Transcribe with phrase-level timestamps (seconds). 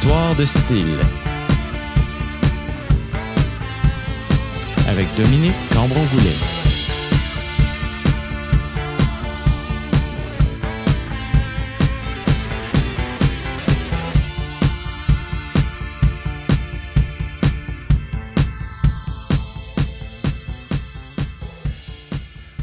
[0.00, 0.96] Histoire de style.
[4.86, 6.36] Avec Dominique Cambron-Goulet.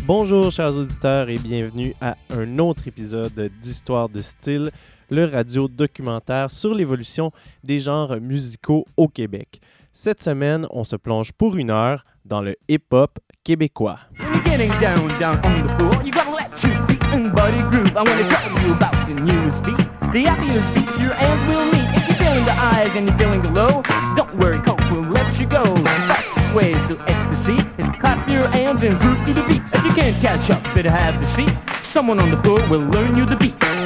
[0.07, 4.71] Bonjour chers auditeurs et bienvenue à un autre épisode d'Histoire de style,
[5.09, 7.31] le radio documentaire sur l'évolution
[7.63, 9.59] des genres musicaux au Québec.
[9.91, 13.99] Cette semaine, on se plonge pour une heure dans le hip-hop québécois.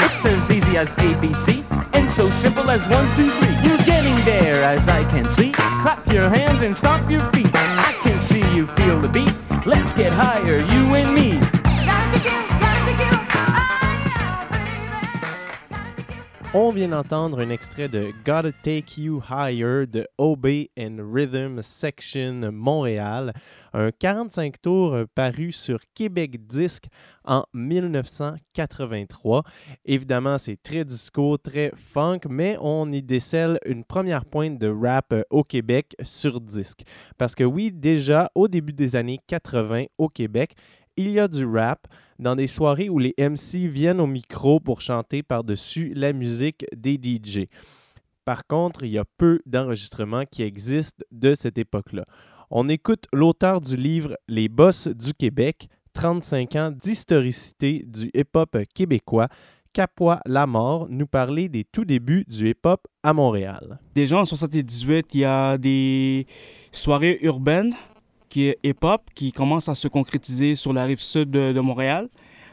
[0.02, 3.56] It's as easy as ABC and so simple as one, two, three.
[3.68, 5.52] You're getting there as I can see.
[5.52, 7.50] Clap your hands and stomp your feet.
[7.54, 9.36] I can see you feel the beat.
[9.66, 10.58] Let's get higher.
[10.74, 10.79] You
[16.56, 20.48] On vient d'entendre un extrait de Gotta Take You Higher de OB
[20.80, 23.34] and Rhythm Section Montréal,
[23.72, 26.88] un 45 tours paru sur Québec Disque
[27.24, 29.44] en 1983.
[29.86, 35.14] Évidemment, c'est très disco, très funk, mais on y décèle une première pointe de rap
[35.30, 36.82] au Québec sur disque.
[37.20, 40.56] Parce que oui, déjà au début des années 80 au Québec,
[41.00, 41.88] il y a du rap
[42.20, 47.00] dans des soirées où les MC viennent au micro pour chanter par-dessus la musique des
[47.02, 47.46] DJ.
[48.26, 52.04] Par contre, il y a peu d'enregistrements qui existent de cette époque-là.
[52.52, 59.30] On écoute l'auteur du livre Les Boss du Québec, 35 ans d'historicité du hip-hop québécois,
[59.72, 63.80] Capois Lamort, nous parler des tout débuts du hip-hop à Montréal.
[63.96, 66.28] Déjà en 78, il y a des
[66.74, 67.74] soirées urbaines
[68.30, 72.08] qui est hip-hop, qui commence à se concrétiser sur la rive sud de, Montréal,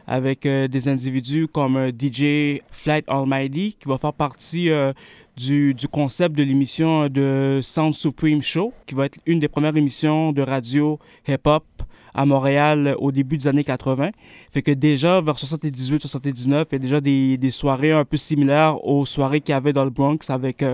[0.07, 4.93] avec euh, des individus comme euh, DJ Flight Almighty, qui va faire partie euh,
[5.37, 9.77] du, du, concept de l'émission de Sound Supreme Show, qui va être une des premières
[9.77, 10.99] émissions de radio
[11.29, 11.65] hip-hop
[12.17, 14.11] à Montréal au début des années 80.
[14.51, 18.85] Fait que déjà, vers 78-79, il y a déjà des, des, soirées un peu similaires
[18.85, 20.65] aux soirées qu'il y avait dans le Bronx avec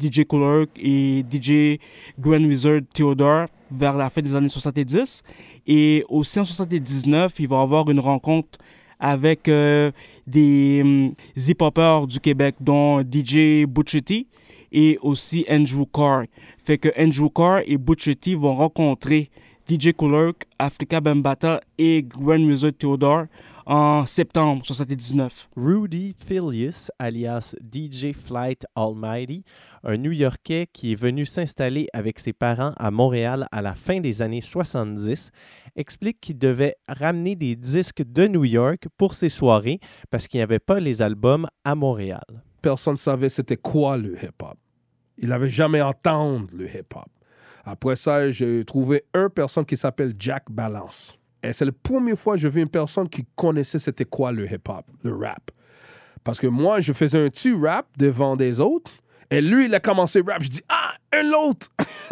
[0.00, 1.78] DJ Cooler et DJ
[2.18, 5.22] Grand Wizard Theodore vers la fin des années 70.
[5.66, 8.58] Et aussi en 79, il va avoir une rencontre
[9.02, 9.90] avec euh,
[10.28, 14.28] des um, hip-hoppers du Québec, dont DJ Butchetti
[14.70, 16.24] et aussi Andrew Carr.
[16.64, 19.28] Fait que Andrew Carr et Butchetti vont rencontrer
[19.72, 23.24] DJ Kulurk, Africa Bambata et Grand Wizard Theodore
[23.64, 25.48] en septembre 79.
[25.56, 29.44] Rudy Philius, alias DJ Flight Almighty,
[29.82, 34.20] un New-Yorkais qui est venu s'installer avec ses parents à Montréal à la fin des
[34.20, 35.30] années 70,
[35.74, 40.42] explique qu'il devait ramener des disques de New York pour ses soirées parce qu'il n'y
[40.44, 42.44] avait pas les albums à Montréal.
[42.60, 44.58] Personne ne savait c'était quoi le hip-hop.
[45.16, 47.08] Il n'avait jamais entendu le hip-hop.
[47.64, 51.18] Après ça, j'ai trouvé une personne qui s'appelle Jack Balance.
[51.42, 54.46] Et c'est la première fois que je vu une personne qui connaissait c'était quoi le
[54.50, 55.50] hip-hop, le rap.
[56.24, 58.92] Parce que moi, je faisais un petit rap devant des autres.
[59.30, 60.42] Et lui, il a commencé rap.
[60.42, 61.68] Je dis, ah, un autre!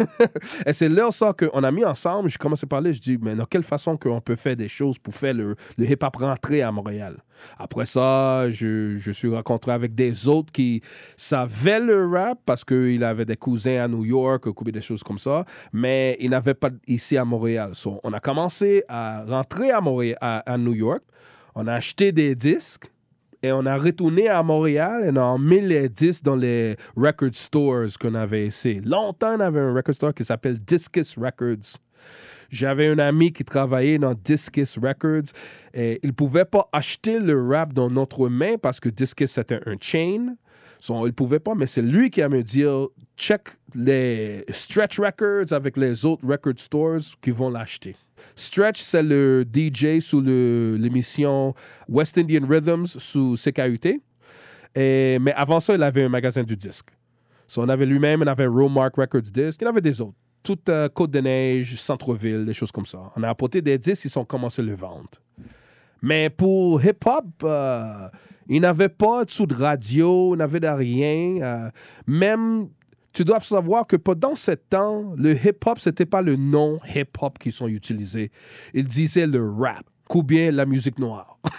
[0.65, 2.29] et c'est là ça qu'on a mis ensemble.
[2.29, 2.93] J'ai commencé à parler.
[2.93, 5.85] Je dis, mais dans quelle façon qu'on peut faire des choses pour faire le, le
[5.85, 7.17] hip-hop rentrer à Montréal?
[7.57, 10.81] Après ça, je, je suis rencontré avec des autres qui
[11.15, 15.45] savaient le rap parce qu'il avait des cousins à New York, des choses comme ça,
[15.73, 17.71] mais ils n'avaient pas ici à Montréal.
[18.03, 21.01] On a commencé à rentrer à, Montréal, à New York.
[21.55, 22.91] On a acheté des disques
[23.43, 28.47] et on a retourné à Montréal et les disques dans les record stores qu'on avait
[28.47, 28.81] ici.
[28.85, 31.77] Longtemps, on avait un record store qui s'appelle Discus Records.
[32.51, 35.31] J'avais un ami qui travaillait dans Discus Records
[35.73, 39.59] et il ne pouvait pas acheter le rap dans notre main parce que Discus c'était
[39.65, 40.35] un chain.
[40.77, 42.65] So, il ne pouvait pas, mais c'est lui qui a me dit
[43.15, 47.95] check les Stretch Records avec les autres record stores qui vont l'acheter.
[48.35, 51.53] Stretch, c'est le DJ sous l'émission
[51.87, 54.01] West Indian Rhythms sous CKUT.
[54.75, 56.89] Mais avant ça, il avait un magasin du disque.
[57.51, 60.15] So, on avait lui-même, on avait Romark Records Disc, il avait des autres.
[60.41, 63.11] Toute euh, Côte-de-Neige, Centre-Ville, des choses comme ça.
[63.17, 65.09] On a apporté des disques, ils ont commencé à le vendre.
[66.01, 68.07] Mais pour hip-hop, euh,
[68.47, 71.41] il n'avait pas de sous de radio, il n'avait de rien.
[71.41, 71.69] Euh,
[72.07, 72.69] même
[73.13, 77.37] tu dois savoir que pendant ce temps, le hip-hop, ce n'était pas le nom hip-hop
[77.39, 78.31] qui sont utilisés.
[78.73, 81.39] Ils disaient le rap, ou bien la musique noire.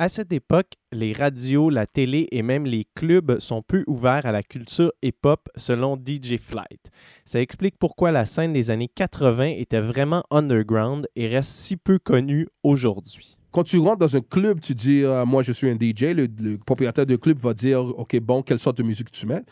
[0.00, 4.32] À cette époque, les radios, la télé et même les clubs sont peu ouverts à
[4.32, 6.90] la culture hip-hop selon DJ Flight.
[7.26, 11.98] Ça explique pourquoi la scène des années 80 était vraiment underground et reste si peu
[11.98, 13.36] connue aujourd'hui.
[13.50, 16.14] Quand tu rentres dans un club, tu dis euh, Moi, je suis un DJ.
[16.14, 19.42] Le, le propriétaire du club va dire OK, bon, quelle sorte de musique tu mets?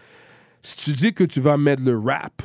[0.63, 2.43] Si tu dis que tu vas mettre le rap,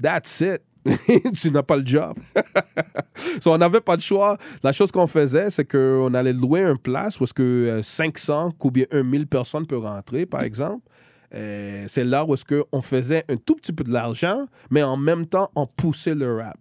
[0.00, 0.62] that's it.
[1.40, 2.16] tu n'as pas le job.
[3.40, 4.36] so, on n'avait pas de choix.
[4.62, 8.52] La chose qu'on faisait, c'est qu'on allait louer une place où est-ce que euh, 500
[8.62, 10.88] ou bien 1000 personnes peuvent rentrer, par exemple.
[11.34, 14.96] Euh, c'est là où est-ce qu'on faisait un tout petit peu de l'argent, mais en
[14.96, 16.58] même temps, on poussait le rap.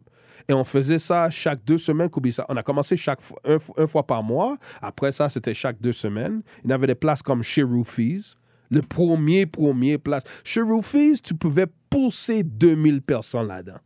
[0.48, 2.10] Et on faisait ça chaque deux semaines.
[2.50, 4.58] On a commencé chaque fois, un fois par mois.
[4.82, 6.44] Après ça, c'était chaque deux semaines.
[6.64, 8.36] Il y avait des places comme chez Roofies.
[8.72, 10.24] Le premier, premier place.
[10.44, 13.80] Chez Roofies, tu pouvais pousser 2000 personnes là-dedans.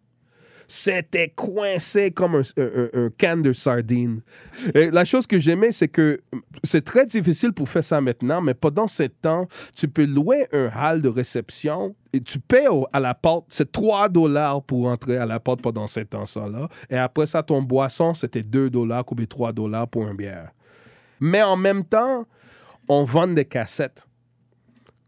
[0.72, 4.22] C'était coincé comme un, un, un, un can de sardines.
[4.76, 6.22] Et la chose que j'aimais, c'est que
[6.64, 10.70] c'est très difficile pour faire ça maintenant, mais pendant ce temps, tu peux louer un
[10.70, 15.26] hall de réception et tu payes à la porte, c'est 3 dollars pour entrer à
[15.26, 16.70] la porte pendant cet temps-là.
[16.92, 20.52] Et après ça, ton boisson, c'était 2 dollars ou bien 3 dollars pour un bière.
[21.20, 22.26] Mais en même temps,
[22.88, 24.06] on vend des cassettes.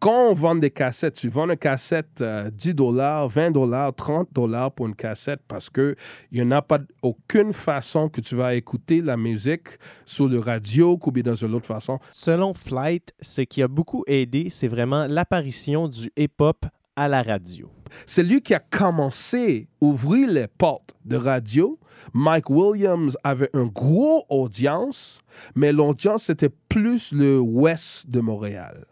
[0.02, 4.30] Quand on vend des cassettes, tu vends une cassette euh, 10 dollars, 20 dollars, 30
[4.34, 5.96] dollars pour une cassette parce que
[6.32, 9.68] il n'y en a pas aucune façon que tu vas écouter la musique
[10.04, 12.00] sur le radio ou bien dans une autre façon.
[12.12, 16.66] Selon Flight, ce qui a beaucoup aidé, c'est vraiment l'apparition du hip-hop
[16.96, 17.70] à la radio.
[18.08, 21.78] C'est lui qui a commencé à ouvrir les portes de radio.
[22.16, 25.20] Mike Williams avait une grosse audience,
[25.54, 28.88] mais l'audience, c'était plus le ouest de Montréal.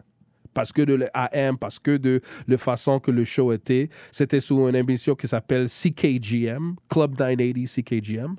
[0.60, 2.20] Parce que de l'AM, parce que de
[2.50, 3.88] la façon que le show était.
[4.12, 8.36] C'était sur une émission qui s'appelle CKGM, Club 980 CKGM.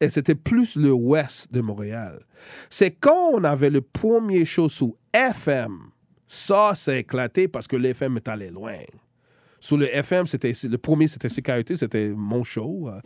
[0.00, 2.20] Et c'était plus le ouest de Montréal.
[2.70, 5.72] C'est quand on avait le premier show sous FM,
[6.28, 8.76] ça s'est éclaté parce que l'FM est allé loin.
[9.58, 12.88] Sur le FM, c'était le premier, c'était CKUT, c'était mon show.
[12.88, 13.00] euh,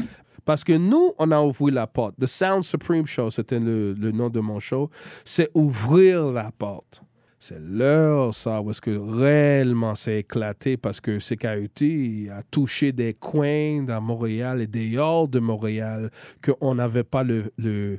[0.44, 2.16] Parce que nous, on a ouvert la porte.
[2.20, 4.90] The Sound Supreme Show, c'était le, le nom de mon show.
[5.24, 7.02] C'est ouvrir la porte.
[7.44, 13.14] C'est l'heure, ça, où est-ce que réellement c'est éclaté parce que CKUT a touché des
[13.14, 17.98] coins dans Montréal et des hors de Montréal qu'on n'avait pas le, le,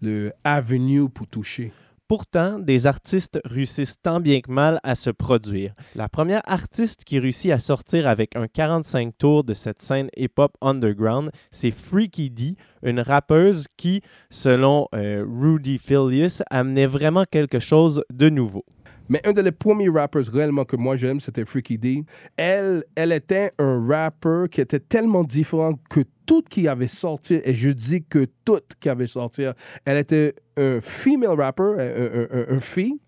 [0.00, 1.72] le avenue pour toucher.
[2.06, 5.72] Pourtant, des artistes réussissent tant bien que mal à se produire.
[5.94, 10.52] La première artiste qui réussit à sortir avec un 45 tours de cette scène hip-hop
[10.60, 18.04] underground, c'est Freaky D, une rappeuse qui, selon euh, Rudy Filius, amenait vraiment quelque chose
[18.12, 18.66] de nouveau.
[19.08, 22.04] Mais un des premiers rappers réellement que moi j'aime, c'était Freaky D.
[22.36, 27.54] Elle, elle était un rappeur qui était tellement différent que tout qui avait sorti, et
[27.54, 29.44] je dis que tout qui avait sorti,
[29.84, 32.98] elle était un female rapper, un, un, un, un fille,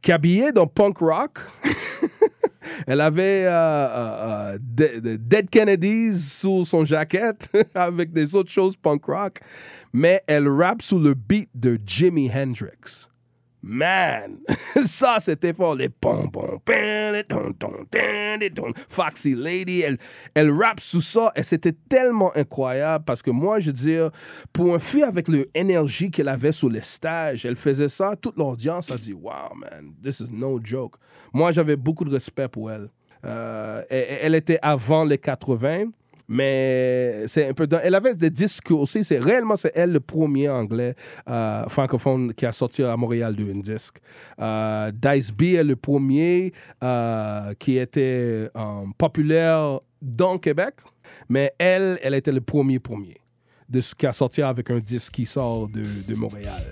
[0.00, 1.38] qui habillait dans punk rock.
[2.86, 8.76] Elle avait euh, euh, euh, De- Dead Kennedys sous son jaquette avec des autres choses
[8.76, 9.40] punk rock,
[9.92, 13.08] mais elle rappe sous le beat de Jimi Hendrix.
[13.64, 14.38] Man,
[14.86, 15.76] ça c'était fort.
[15.76, 16.28] Les ton.
[18.88, 19.98] Foxy Lady, elle,
[20.34, 24.10] elle rappe sous ça et c'était tellement incroyable parce que moi, je veux dire,
[24.52, 28.90] pour un fille avec l'énergie qu'elle avait sur les stages, elle faisait ça, toute l'audience
[28.90, 30.96] a dit Wow, man, this is no joke.
[31.32, 32.88] Moi, j'avais beaucoup de respect pour elle.
[33.24, 35.84] Euh, elle, elle était avant les 80.
[36.32, 37.68] Mais c'est un peu.
[37.82, 39.04] Elle avait des disques aussi.
[39.04, 40.94] C'est réellement c'est elle le premier anglais
[41.28, 43.98] euh, francophone qui a sorti à Montréal d'un disque.
[44.40, 48.48] Euh, Dice B est le premier euh, qui était
[48.96, 50.76] populaire dans Québec,
[51.28, 53.18] mais elle, elle était le premier premier
[53.68, 56.62] de ce qui a sorti avec un disque qui sort de, de Montréal.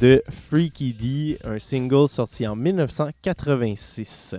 [0.00, 4.36] De Freaky D, un single sorti en 1986.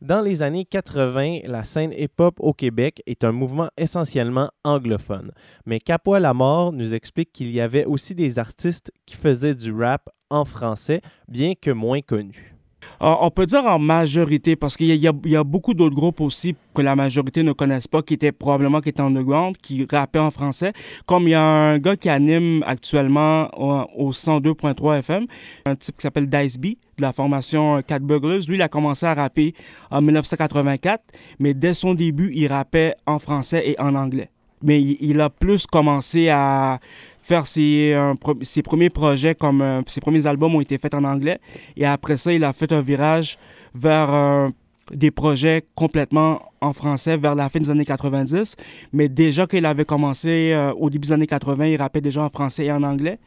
[0.00, 5.32] Dans les années 80, la scène hip-hop au Québec est un mouvement essentiellement anglophone.
[5.66, 9.72] Mais Capois la mort nous explique qu'il y avait aussi des artistes qui faisaient du
[9.72, 12.53] rap en français, bien que moins connus.
[13.02, 16.82] Euh, on peut dire en majorité, parce qu'il y, a- beaucoup d'autres groupes aussi que
[16.82, 20.72] la majorité ne connaissent pas, qui étaient probablement qui étaient underground, qui rappaient en français.
[21.06, 25.26] Comme il y a un gars qui anime actuellement au, au 102.3 FM,
[25.66, 26.64] un type qui s'appelle Dice B,
[26.96, 28.40] de la formation Cat Burglars.
[28.48, 29.54] Lui, il a commencé à rapper
[29.90, 31.02] en 1984,
[31.38, 34.30] mais dès son début, il rappait en français et en anglais.
[34.62, 36.78] Mais il a plus commencé à
[37.28, 38.12] faire ses, euh,
[38.42, 41.38] ses premiers projets comme euh, ses premiers albums ont été faits en anglais.
[41.76, 43.38] Et après ça il a fait un virage
[43.74, 44.48] vers euh,
[44.92, 48.56] des projets complètement en français vers la fin des années 90
[48.92, 52.66] mais déjà qu'il avait commencé au début des années 80 il rappait déjà en français
[52.66, 53.18] et en anglais.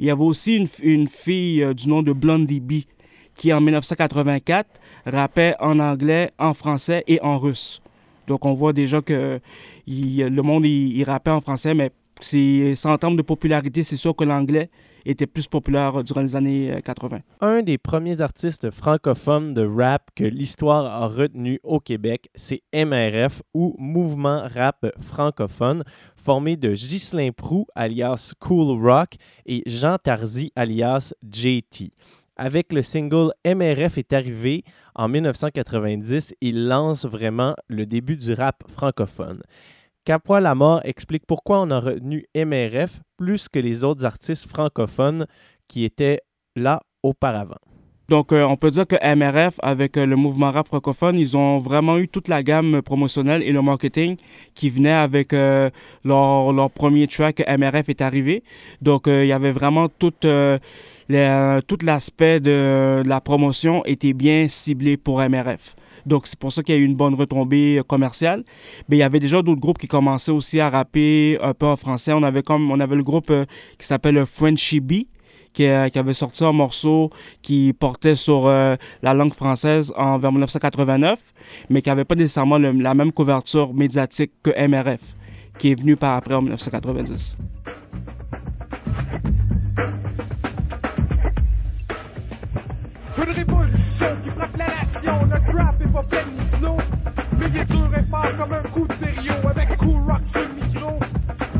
[0.00, 2.72] Il y avait aussi une, une fille du nom de Blondie B
[3.36, 4.66] qui en 1984
[5.06, 7.80] rappait en anglais en français et en russe.
[8.26, 9.38] Donc on voit déjà que
[9.86, 11.90] il- le monde il, il rappait en français mais
[12.24, 14.70] c'est en termes de popularité, c'est sûr que l'anglais
[15.04, 17.18] était plus populaire durant les années euh, 80.
[17.40, 23.42] Un des premiers artistes francophones de rap que l'histoire a retenu au Québec, c'est MRF
[23.52, 25.82] ou Mouvement Rap Francophone,
[26.16, 31.92] formé de Ghislain Prou alias Cool Rock et Jean Tarzi alias JT.
[32.36, 34.64] Avec le single MRF est arrivé
[34.96, 39.40] en 1990, il lance vraiment le début du rap francophone.
[40.04, 45.26] Capois Lamar explique pourquoi on a retenu MRF plus que les autres artistes francophones
[45.66, 46.20] qui étaient
[46.56, 47.56] là auparavant.
[48.10, 51.56] Donc, euh, on peut dire que MRF, avec euh, le mouvement rap francophone, ils ont
[51.56, 54.16] vraiment eu toute la gamme promotionnelle et le marketing
[54.54, 55.70] qui venait avec euh,
[56.04, 58.42] leur, premier track MRF est arrivé.
[58.82, 59.88] Donc, euh, il y avait vraiment
[60.24, 60.58] euh,
[61.66, 65.74] tout l'aspect de, la promotion était bien ciblé pour MRF.
[66.06, 68.44] Donc, c'est pour ça qu'il y a eu une bonne retombée euh, commerciale.
[68.88, 71.76] Mais il y avait déjà d'autres groupes qui commençaient aussi à rapper un peu en
[71.76, 72.12] français.
[72.12, 73.44] On avait comme, on avait le groupe euh,
[73.78, 75.08] qui s'appelle Frenchy Bee,
[75.54, 77.08] qui, euh, avait sorti un morceau
[77.40, 81.32] qui portait sur euh, la langue française en vers 1989,
[81.70, 85.14] mais qui n'avait pas nécessairement la même couverture médiatique que MRF,
[85.58, 87.36] qui est venu par après en 1990.
[94.22, 95.26] Qui frappe la nation.
[95.26, 96.78] Notre rap est pas plein de slow.
[97.38, 99.48] Mais il est dur et fort comme un coup de stéréo.
[99.48, 100.98] Avec cool rock sur le micro.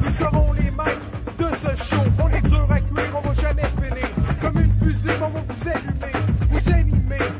[0.02, 2.02] Nous serons les maîtres de ce show.
[2.22, 4.08] On est dur à cuire, on va jamais finir.
[4.40, 6.12] Comme une fusée, on va vous allumer,
[6.50, 7.32] vous animer.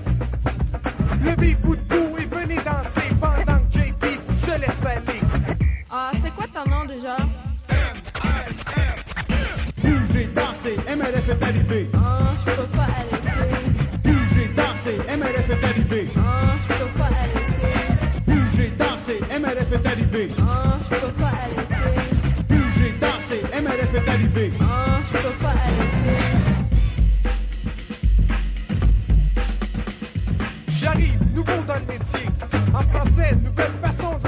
[1.25, 4.05] Levez-vous debout et venez danser pendant que JP
[4.37, 5.21] se laisse aller.
[5.91, 7.17] Ah, c'est quoi ton nom déjà?
[9.83, 11.91] Bougez, dansez, MLF est arrivé.
[11.95, 13.14] Ah, je peux pas arrêter.
[15.55, 16.09] Est arrivé.
[16.17, 17.45] Ah, je peux pas arrêter.
[18.27, 20.29] Bougez, dansez, MLF est arrivé.
[20.41, 22.09] Ah, je peux pas arrêter.
[22.49, 24.53] Bougez, dansez, MLF est arrivé.
[24.61, 26.19] Ah, je peux pas arrêter.
[30.81, 32.27] J'arrive, nouveau dans le métier.
[32.75, 34.24] En français, nouvelle façon de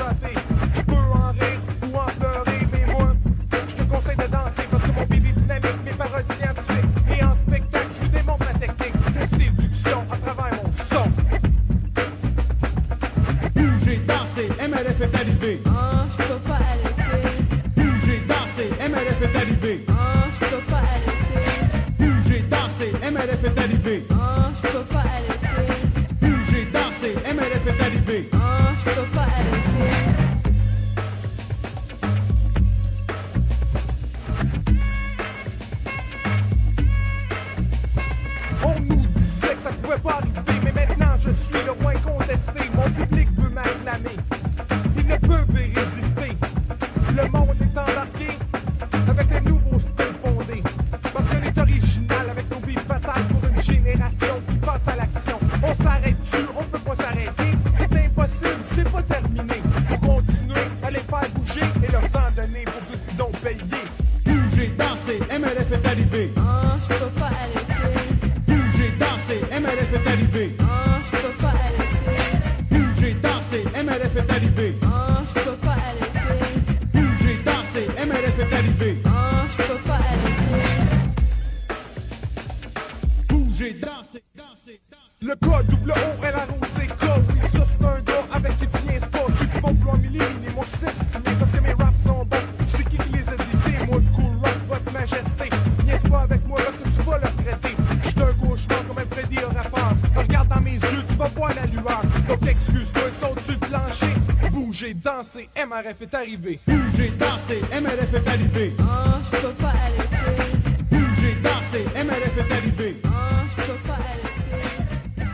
[105.36, 106.60] Danser, MRF est arrivé.
[106.66, 108.72] Bouger, danser, MRF est arrivé.
[108.78, 110.56] Ah, je peux pas arrêter.
[110.90, 112.96] Bouger, danser, MRF est arrivé.
[113.04, 115.30] Ah, je peux pas arrêter.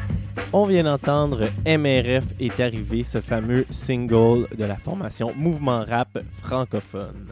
[0.52, 7.31] On vient d'entendre MRF est arrivé, ce fameux single de la formation Mouvement Rap francophone.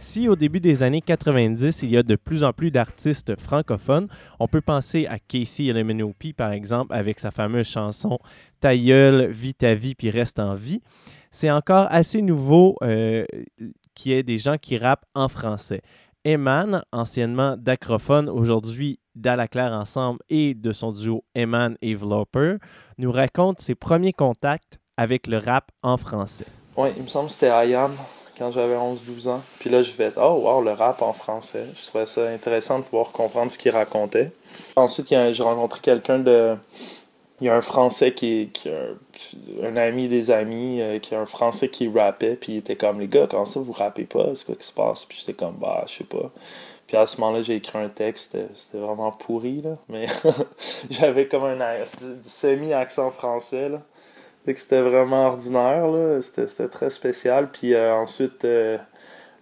[0.00, 4.08] Si au début des années 90, il y a de plus en plus d'artistes francophones,
[4.38, 8.18] on peut penser à Casey Elemenopi par exemple avec sa fameuse chanson
[8.60, 10.80] Ta gueule, vis ta vie puis reste en vie.
[11.30, 13.26] C'est encore assez nouveau euh,
[13.94, 15.82] qu'il y ait des gens qui rappent en français.
[16.24, 21.94] Eman, anciennement d'Acrophone, aujourd'hui d'Alaclaire Ensemble et de son duo Eman et
[22.96, 26.46] nous raconte ses premiers contacts avec le rap en français.
[26.74, 27.92] Ouais, il me semble que c'était IAM
[28.40, 29.42] quand j'avais 11-12 ans.
[29.58, 31.66] Puis là, je fait Oh, wow, le rap en français.
[31.78, 34.32] Je trouvais ça intéressant de pouvoir comprendre ce qu'il racontait.
[34.76, 36.56] Ensuite, j'ai rencontré quelqu'un de.
[37.40, 38.70] Il y a un Français qui est,
[39.62, 42.36] un, ami des amis, euh, qui est un Français qui rappait.
[42.36, 44.34] Puis il était comme Les gars, comment ça vous rappez pas?
[44.34, 45.04] C'est quoi qui se passe?
[45.04, 46.30] Puis j'étais comme Bah, je sais pas.
[46.86, 48.38] Puis à ce moment-là, j'ai écrit un texte.
[48.54, 49.76] C'était vraiment pourri, là.
[49.88, 50.06] Mais
[50.90, 51.58] j'avais comme un
[52.22, 53.82] semi-accent français, là.
[54.54, 56.20] Que c'était vraiment ordinaire, là.
[56.22, 57.50] C'était très spécial.
[57.50, 58.78] Puis euh, ensuite, euh,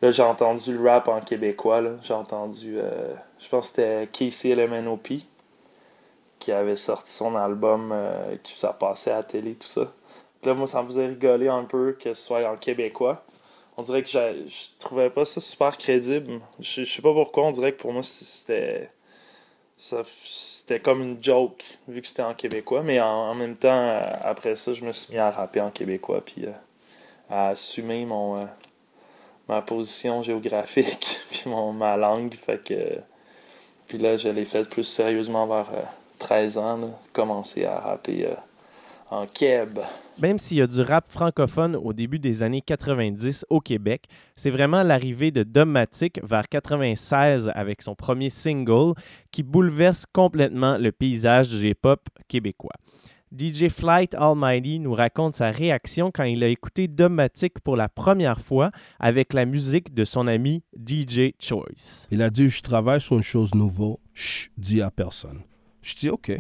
[0.03, 1.83] là, j'ai entendu le rap en québécois.
[2.03, 5.09] J'ai entendu, euh, je pense que c'était Casey LMNOP
[6.39, 7.93] qui avait sorti son album,
[8.45, 9.93] qui ça passait à la télé, tout ça.
[10.41, 13.25] Puis là, moi, ça me faisait rigoler un peu que ce soit en québécois.
[13.77, 16.41] On dirait que je trouvais pas ça super crédible.
[16.61, 18.89] Je sais pas pourquoi, on dirait que pour moi, c'était
[19.79, 24.57] c'était comme une joke vu que c'était en québécois mais en, même temps euh, après
[24.57, 26.53] ça je me suis mis à rapper en québécois puis euh,
[27.31, 28.45] à assumer mon euh,
[29.49, 32.99] ma position géographique puis mon ma langue fait que
[33.87, 35.83] puis là je l'ai fait plus sérieusement vers euh,
[36.19, 38.29] 13 ans commencer à rapper
[39.11, 39.79] en keb
[40.19, 44.51] Même s'il y a du rap francophone au début des années 90 au Québec, c'est
[44.51, 48.95] vraiment l'arrivée de Dogmatic vers 96 avec son premier single
[49.31, 52.75] qui bouleverse complètement le paysage du hip-hop québécois.
[53.37, 58.41] DJ Flight Almighty nous raconte sa réaction quand il a écouté Dogmatic pour la première
[58.41, 62.07] fois avec la musique de son ami DJ Choice.
[62.11, 65.43] Il a dit, je travaille sur une chose nouvelle, Chut, dis à personne.
[65.83, 66.33] Je dis, OK.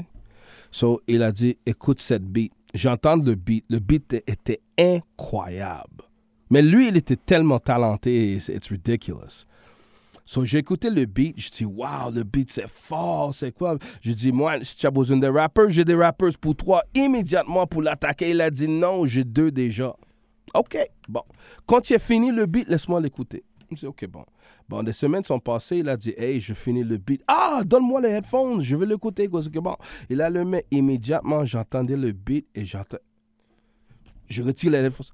[0.70, 2.52] So, il a dit, écoute cette beat.
[2.74, 3.64] J'entends le beat.
[3.68, 6.04] Le beat était incroyable.
[6.50, 9.44] Mais lui, il était tellement talenté, it's, ridiculous.
[10.24, 13.78] So, écouté le beat, je dis, wow, le beat c'est fort, c'est quoi?
[14.02, 17.66] Je dis, moi, si tu as besoin de rappers, j'ai des rappers pour toi immédiatement
[17.66, 18.30] pour l'attaquer.
[18.30, 19.94] Il a dit, non, j'ai deux déjà.
[20.54, 20.78] OK,
[21.08, 21.22] bon.
[21.66, 23.42] Quand il a fini le beat, laisse-moi l'écouter.
[23.70, 24.24] Je dis, OK, bon.
[24.68, 27.22] Bon, des semaines sont passées, il a dit, hey, je finis le beat.
[27.26, 29.26] Ah, donne-moi les headphones, je vais l'écouter.
[29.28, 29.76] Bon,
[30.10, 32.98] il a le met immédiatement, j'entendais le beat et j'entends.
[34.28, 35.06] Je retire les headphones.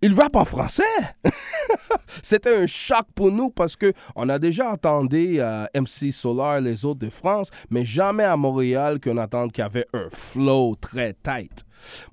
[0.00, 0.82] Il rappe en français!
[2.22, 6.84] C'était un choc pour nous parce que on a déjà entendu euh, MC Solar, les
[6.84, 11.14] autres de France, mais jamais à Montréal qu'on entende qu'il y avait un flow très
[11.14, 11.64] tight.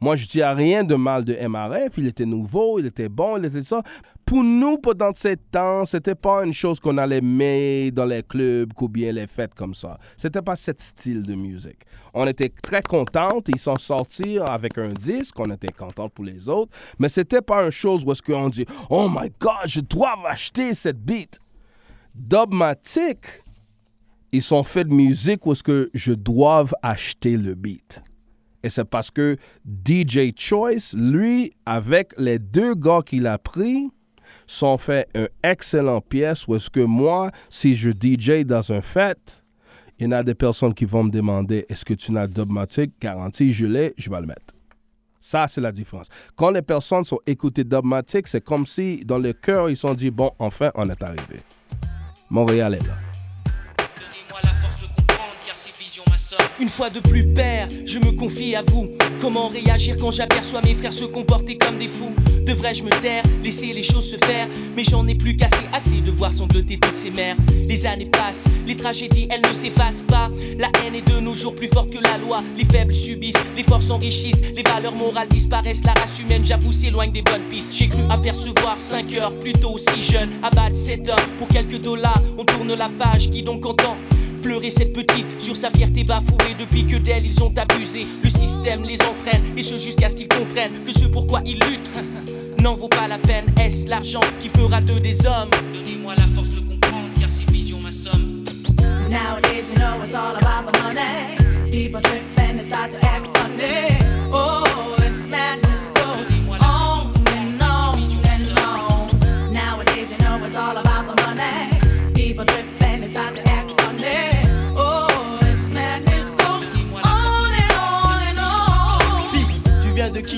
[0.01, 1.97] Moi, je dis rien de mal de MRF.
[1.97, 3.83] Il était nouveau, il était bon, il était ça.
[4.25, 8.73] Pour nous, pendant ces temps, c'était pas une chose qu'on allait mettre dans les clubs
[8.81, 9.99] ou bien les fêtes comme ça.
[10.17, 11.81] C'était pas ce style de musique.
[12.11, 13.39] On était très contents.
[13.47, 15.39] Ils sont sortis avec un disque.
[15.39, 16.71] On était contents pour les autres.
[16.97, 20.73] Mais c'était pas une chose où est-ce qu'on dit «Oh my God, je dois acheter
[20.73, 21.37] cette beat.»
[22.15, 23.19] Dubmatic,
[24.31, 28.01] ils sont faits de musique où est-ce que je dois acheter le beat.
[28.63, 33.91] Et c'est parce que DJ Choice, lui, avec les deux gars qu'il a pris,
[34.47, 39.43] sont fait une excellente pièce où est-ce que moi, si je DJ dans un fête,
[39.97, 42.93] il y en a des personnes qui vont me demander est-ce que tu as Dubmatic
[42.99, 44.53] Garantie, je l'ai, je vais le mettre.
[45.21, 46.07] Ça, c'est la différence.
[46.35, 50.11] Quand les personnes sont écoutées Dubmatic, c'est comme si dans le cœur, ils sont dit
[50.11, 51.41] bon, enfin, on est arrivé.
[52.29, 53.04] Montréal est là.
[56.59, 58.89] Une fois de plus, père, je me confie à vous.
[59.21, 62.13] Comment réagir quand j'aperçois mes frères se comporter comme des fous?
[62.45, 66.11] Devrais-je me taire, laisser les choses se faire Mais j'en ai plus qu'assez, assez de
[66.11, 67.35] voir sangloter toutes ces mères.
[67.67, 70.29] Les années passent, les tragédies, elles ne s'effacent pas.
[70.57, 72.41] La haine est de nos jours plus forte que la loi.
[72.57, 75.83] Les faibles subissent, les forts s'enrichissent, les valeurs morales disparaissent.
[75.83, 77.71] La race humaine, j'avoue, s'éloigne des bonnes pistes.
[77.71, 80.29] J'ai cru apercevoir 5 heures plus tôt, si jeune.
[80.43, 82.21] Abattre 7 heures pour quelques dollars.
[82.37, 83.95] On tourne la page, qui donc entend
[84.45, 88.05] Pleurer cette petite sur sa fierté bafouée depuis que d'elle ils ont abusé.
[88.23, 91.89] Le système les entraîne et ce jusqu'à ce qu'ils comprennent que ce pourquoi ils luttent
[92.61, 93.45] n'en vaut pas la peine.
[93.59, 95.49] Est-ce l'argent qui fera d'eux des hommes?
[95.73, 98.43] Donnez-moi la force de comprendre car ces visions m'assomment.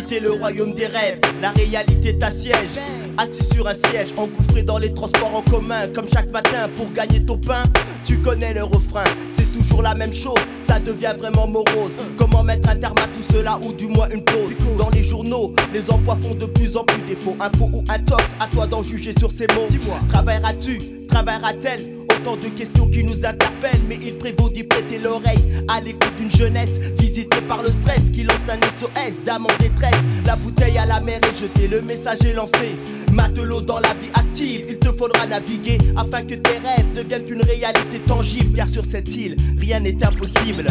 [0.07, 1.19] Quitter le royaume des rêves.
[1.41, 2.79] La réalité t'assiège.
[3.17, 5.87] Assis sur un siège, engouffré dans les transports en commun.
[5.93, 7.63] Comme chaque matin pour gagner ton pain.
[8.05, 10.39] Tu connais le refrain, c'est toujours la même chose.
[10.65, 11.91] Ça devient vraiment morose.
[12.17, 14.55] Comment mettre un terme à tout cela ou du moins une pause?
[14.77, 17.35] Dans les journaux, les emplois font de plus en plus défaut.
[17.39, 19.67] Info ou intox, à toi d'en juger sur ces mots.
[20.09, 20.79] Travailleras-tu?
[21.07, 26.15] Travaillera-t-elle Autant de questions qui nous interpellent, mais il prévaut d'y prêter l'oreille à l'écoute
[26.19, 29.93] d'une jeunesse visitée par le stress qui lance un SOS d'âme en détresse.
[30.25, 32.75] La bouteille à la mer est jetée, le message est lancé.
[33.11, 37.41] Matelot dans la vie active, il te faudra naviguer afin que tes rêves deviennent une
[37.41, 38.55] réalité tangible.
[38.55, 40.67] Car sur cette île, rien n'est impossible.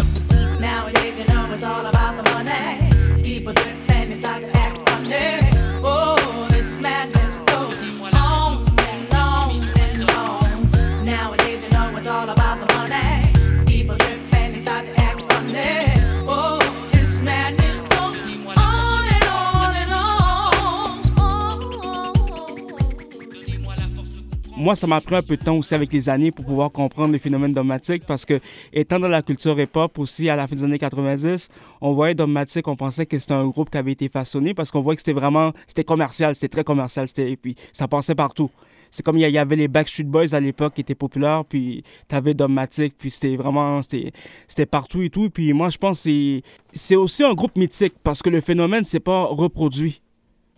[24.67, 27.13] Moi, ça m'a pris un peu de temps aussi avec les années pour pouvoir comprendre
[27.13, 28.41] les phénomènes dogmatiques parce que,
[28.73, 31.51] étant dans la culture hip-hop aussi à la fin des années 90,
[31.81, 34.81] on voyait Dogmatic, on pensait que c'était un groupe qui avait été façonné parce qu'on
[34.81, 38.51] voyait que c'était vraiment, c'était commercial, c'était très commercial, c'était, et puis ça passait partout.
[38.91, 42.35] C'est comme il y avait les Backstreet Boys à l'époque qui étaient populaires, puis t'avais
[42.35, 45.31] Dogmatic, puis c'était vraiment, c'était, partout et tout.
[45.31, 48.83] Puis moi, je pense que c'est, c'est aussi un groupe mythique parce que le phénomène
[48.83, 50.03] s'est pas reproduit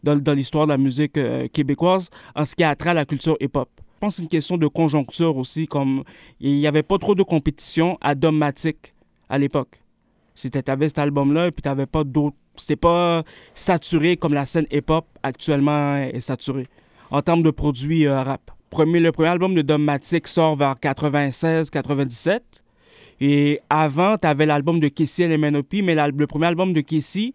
[0.02, 3.04] dans, dans l'histoire de la musique euh, québécoise en ce qui a trait à la
[3.04, 3.68] culture hip-hop.
[3.98, 6.04] Je pense que c'est une question de conjoncture aussi, comme
[6.38, 8.92] il n'y avait pas trop de compétition à Dogmatic
[9.28, 9.82] à l'époque.
[10.36, 12.36] C'était, t'avais cet album-là et puis t'avais pas d'autres...
[12.54, 16.68] C'était pas saturé comme la scène hip-hop actuellement est saturée
[17.10, 18.52] en termes de produits euh, rap.
[18.70, 22.38] Premier, le premier album de Dogmatic sort vers 96-97.
[23.20, 27.32] Et avant, tu avais l'album de Casey et MNOP, mais le premier album de Casey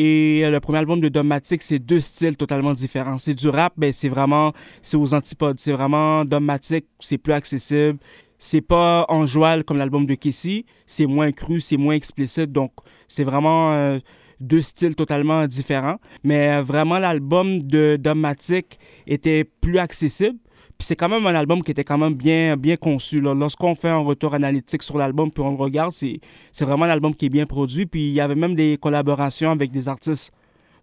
[0.00, 3.18] et euh, le premier album de Dogmatic, c'est deux styles totalement différents.
[3.18, 5.58] C'est du rap, mais c'est vraiment, c'est aux antipodes.
[5.58, 7.98] C'est vraiment Dogmatic, c'est plus accessible.
[8.38, 10.66] C'est pas en joual comme l'album de Casey.
[10.86, 12.52] C'est moins cru, c'est moins explicite.
[12.52, 12.70] Donc,
[13.08, 13.98] c'est vraiment euh,
[14.38, 15.96] deux styles totalement différents.
[16.22, 20.38] Mais euh, vraiment, l'album de Dogmatic était plus accessible.
[20.78, 23.20] Puis c'est quand même un album qui était quand même bien, bien conçu.
[23.20, 26.20] Lorsqu'on fait un retour analytique sur l'album, puis on le regarde, c'est,
[26.60, 27.84] vraiment un album qui est bien produit.
[27.84, 30.32] Puis il y avait même des collaborations avec des artistes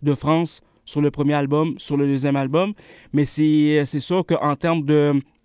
[0.03, 2.73] de France sur le premier album, sur le deuxième album.
[3.13, 4.83] Mais c'est, sûr qu'en termes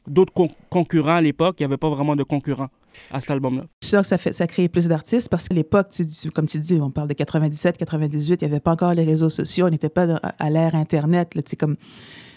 [0.08, 2.70] d'autres con- concurrents à l'époque, il n'y avait pas vraiment de concurrents
[3.12, 3.66] à cet album-là.
[3.82, 5.86] Je suis sûre que ça, fait, ça plus d'artistes parce que l'époque,
[6.34, 9.30] comme tu dis, on parle de 97, 98, il n'y avait pas encore les réseaux
[9.30, 11.34] sociaux, on n'était pas à l'ère Internet.
[11.56, 11.76] Comme,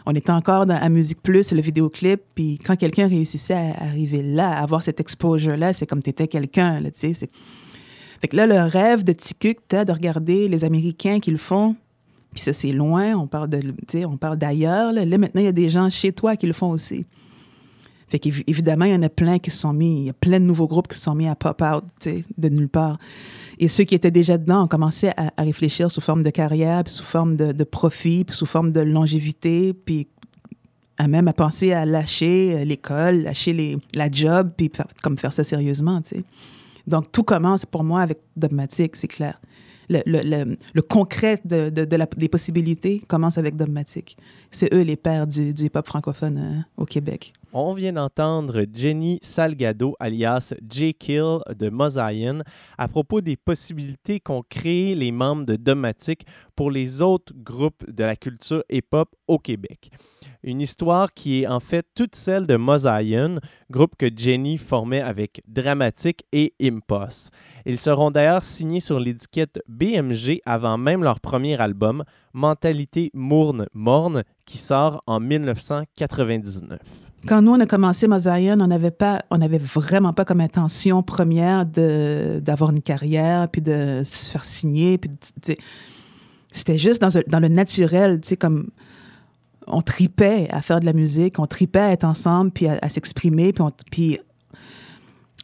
[0.05, 2.21] on était encore dans, à Musique Plus, le vidéoclip.
[2.35, 6.27] Puis quand quelqu'un réussissait à arriver là, à avoir cette exposure-là, c'est comme tu étais
[6.27, 6.81] quelqu'un.
[6.93, 9.13] Fait que là, le rêve de
[9.67, 11.75] t'as de regarder les Américains qui le font.
[12.31, 13.49] Puis ça, c'est loin, on parle
[14.37, 14.91] d'ailleurs.
[14.91, 15.05] Là.
[15.05, 17.05] Là, maintenant, il y a des gens chez toi qui le font aussi.
[18.07, 20.39] Fait qu'évidemment, il y en a plein qui se sont mis, il y a plein
[20.39, 22.97] de nouveaux groupes qui se sont mis à pop out, tu sais, de nulle part.
[23.59, 26.93] Et ceux qui étaient déjà dedans ont commencé à, réfléchir sous forme de carrière, puis
[26.93, 30.07] sous forme de, profit, puis sous forme de longévité, puis
[30.97, 35.43] à même à penser à lâcher euh, l'école, lâcher la job, puis comme faire ça
[35.43, 36.23] sérieusement, tu sais.
[36.85, 39.39] Donc, tout commence pour moi avec Dogmatic, c'est clair.
[39.89, 44.17] Le, concret des possibilités commence avec Dogmatic.
[44.51, 47.33] C'est eux les pères du, du hip-hop francophone euh, au Québec.
[47.55, 50.95] On vient d'entendre Jenny Salgado, alias J.
[50.95, 52.41] Kill de Mosaïen,
[52.79, 58.03] à propos des possibilités qu'ont créées les membres de Domatic pour les autres groupes de
[58.03, 59.91] la culture hip-hop au Québec.
[60.41, 63.39] Une histoire qui est en fait toute celle de Mosaïen,
[63.69, 67.29] groupe que Jenny formait avec Dramatic et Impos.
[67.65, 74.23] Ils seront d'ailleurs signés sur l'étiquette BMG avant même leur premier album, Mentalité Mourne Morne,
[74.45, 76.79] qui sort en 1999.
[77.25, 79.39] Quand nous, on a commencé Mosaïen, on n'avait pas, on
[79.75, 85.09] vraiment pas comme intention première d'avoir une carrière, puis de se faire signer, puis
[86.51, 88.67] c'était juste dans, le naturel, tu sais, comme
[89.67, 93.53] on tripait à faire de la musique, on tripait à être ensemble, puis à, s'exprimer,
[93.53, 94.19] puis, puis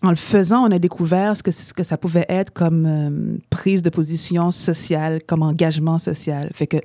[0.01, 3.89] en le faisant, on a découvert ce que, ça pouvait être comme euh, prise de
[3.89, 6.49] position sociale, comme engagement social.
[6.53, 6.77] Fait que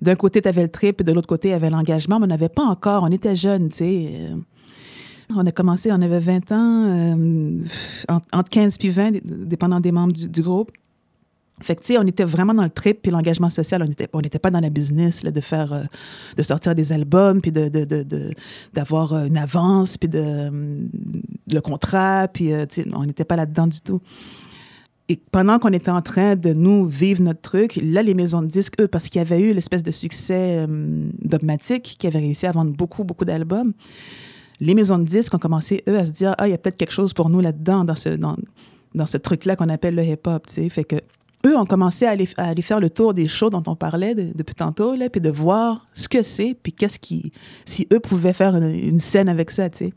[0.00, 2.26] d'un côté, tu avais le trip, et de l'autre côté, il y avait l'engagement, mais
[2.26, 4.10] on n'avait pas encore, on était jeunes, tu sais.
[4.12, 4.36] euh,
[5.34, 7.64] On a commencé, on avait 20 ans, euh,
[8.08, 10.70] entre, entre 15 puis 20, dé- dépendant des membres du, groupe.
[11.62, 14.38] Fait que, tu sais, on était vraiment dans le trip, puis l'engagement social, on n'était
[14.38, 15.88] pas dans la business, de faire,
[16.36, 18.30] de sortir des albums, puis de, de, de,
[18.74, 20.50] d'avoir une avance, puis de,
[21.52, 24.00] le contrat, puis, euh, on n'était pas là-dedans du tout.
[25.08, 28.48] Et pendant qu'on était en train de nous vivre notre truc, là, les maisons de
[28.48, 32.46] disques, eux, parce qu'il y avait eu l'espèce de succès euh, dogmatique, qui avait réussi
[32.46, 33.72] à vendre beaucoup, beaucoup d'albums,
[34.58, 36.76] les maisons de disques ont commencé, eux, à se dire, ah, il y a peut-être
[36.76, 38.36] quelque chose pour nous là-dedans, dans ce, dans,
[38.94, 40.68] dans ce truc-là qu'on appelle le hip-hop, tu sais.
[40.70, 40.96] Fait que
[41.46, 44.16] eux ont commencé à aller, à aller faire le tour des shows dont on parlait
[44.16, 47.30] de- depuis tantôt, là, puis de voir ce que c'est, puis qu'est-ce qui...
[47.64, 49.92] Si eux pouvaient faire une scène avec ça, tu sais.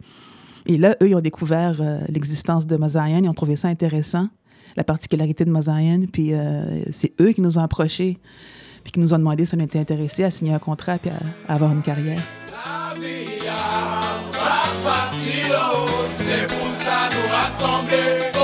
[0.66, 4.28] Et là, eux, ils ont découvert euh, l'existence de Mosaïen, ils ont trouvé ça intéressant,
[4.76, 8.18] la particularité de Mosaïen, puis euh, c'est eux qui nous ont approchés,
[8.84, 11.52] puis qui nous ont demandé si on était intéressés à signer un contrat, puis à,
[11.52, 12.22] à avoir une carrière.
[16.18, 18.39] C'est pour ça nous rassembler.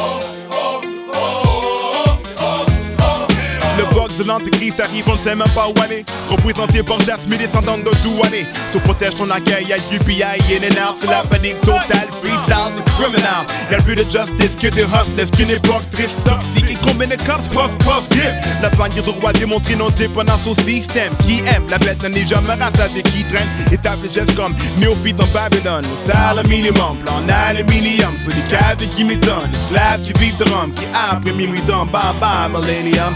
[4.26, 6.04] De l'antéchrist arrive, on ne sait même pas où aller.
[6.28, 8.48] Représenté par Jasmine, descendante de Douané.
[8.74, 12.08] Se protège ton accueil, du UPI, and out, c'est la panique totale.
[12.24, 13.46] Freestyle, criminal.
[13.70, 16.66] Y'a plus de justice que des hustlers, qu'une époque triste, toxique.
[16.72, 18.34] Et combien de cops, puff, puff, dip.
[18.64, 21.14] La bannière de roi démontre non dépendance au système.
[21.20, 23.48] Qui aime, la bête n'en est jamais rassasiée, qui traîne.
[23.72, 25.86] Étape de gestes comme néophyte dans Babylone.
[25.86, 28.16] Au salaire minimum, plan aluminium.
[28.18, 29.52] Sur les de qui m'étonne.
[29.54, 33.14] Esclaves qui vivent de rhum, qui après minuit dans bam bam, millennium.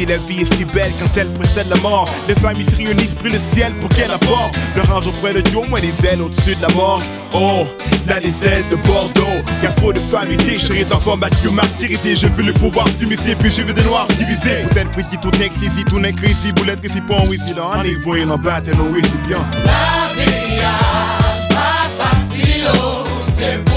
[0.00, 3.12] Si la vie est si belle quand elle précède la mort, les familles se réunissent,
[3.12, 6.54] prient le ciel pour qu'elle apporte le range auprès de Dieu, moins les ailes au-dessus
[6.54, 7.02] de la morgue.
[7.34, 7.66] Oh,
[8.08, 12.16] là les de Bordeaux, y'a trop de familles déchirées d'enfants battus, martyrisés.
[12.16, 14.64] Je veux le pouvoir s'immiscer, puis je veux des noirs divisés.
[14.70, 18.30] Peut-être tout n'est ici, tout n'est ici, boulette ici, pas ici, dans un niveau, il
[18.30, 19.46] en bat, et non, oui, c'est bien.
[19.66, 20.62] La vie
[21.50, 23.04] pas facile, oh.
[23.36, 23.69] c'est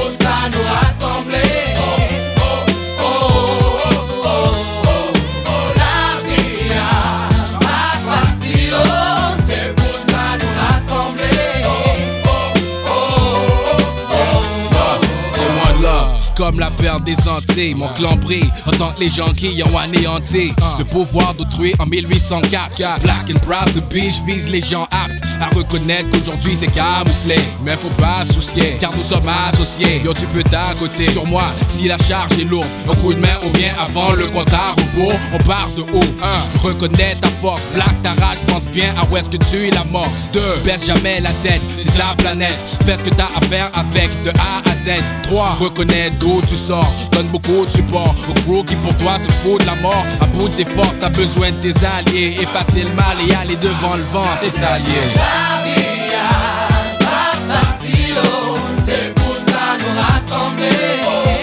[16.43, 17.73] comme la perte des Antilles.
[17.73, 21.85] Mon clan brille en tant que les gens qui ont anéanti le pouvoir d'autrui en
[21.85, 23.01] 1804.
[23.01, 27.37] Black and proud, the beach vise les gens aptes à reconnaître qu'aujourd'hui c'est camouflé.
[27.63, 30.01] Mais faut pas soucier, car nous sommes associés.
[30.03, 32.67] Yo, tu peux t'accoter sur moi si la charge est lourde.
[32.89, 35.17] Un coup de main ou bien avant le compte à rebours.
[35.33, 36.13] On part de haut.
[36.21, 37.65] Un, reconnais ta force.
[37.73, 40.27] Black, ta rage, pense bien à où est-ce que tu l'amorces.
[40.33, 42.59] Deux, baisse jamais la tête, c'est ta planète.
[42.85, 45.01] Fais ce que t'as à faire avec de A à Z.
[45.23, 45.57] 3.
[45.61, 49.61] Reconnais d'où tu sors, donne beaucoup de support au crew qui pour toi se fout
[49.61, 50.05] de la mort.
[50.21, 52.37] À bout de tes forces, t'as besoin de tes alliés.
[52.41, 55.05] Effacer le mal et aller devant le vent, c'est s'allier.
[55.15, 58.57] La vie a pas facile, oh.
[58.85, 61.42] c'est pour ça nous rassembler.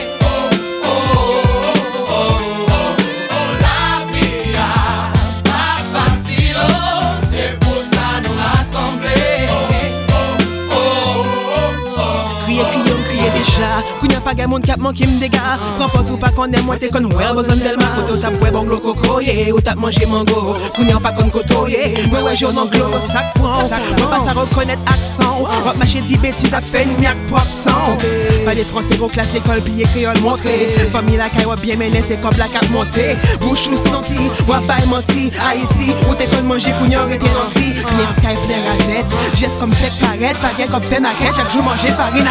[14.31, 17.89] Pa gen moun kap ou pa konen mwen te kon wè bozon delma.
[17.97, 20.55] Koto tap wè bon glo koko ye Ou tap manje mango.
[20.77, 24.79] Kounya pa kon koto ye Mwen wè joun anglo sak pran Mwen pa sa rekonnet
[24.87, 25.43] aksan.
[25.67, 27.99] Wap mache di betiz ap fè nyak po absan
[28.47, 32.21] Pa les français gros classe l'école piye créole montré Famille la kay bien mené c'est
[32.21, 36.71] comme la carte montée Bouche ou senti Wap bay menti Haïti Ou te kon manje
[36.79, 37.75] kounya rete nanti.
[37.75, 41.65] Rien sky plein à tête Geste comme fait paraître Pas comme fait maquette Chaque jour
[41.65, 42.29] manger farine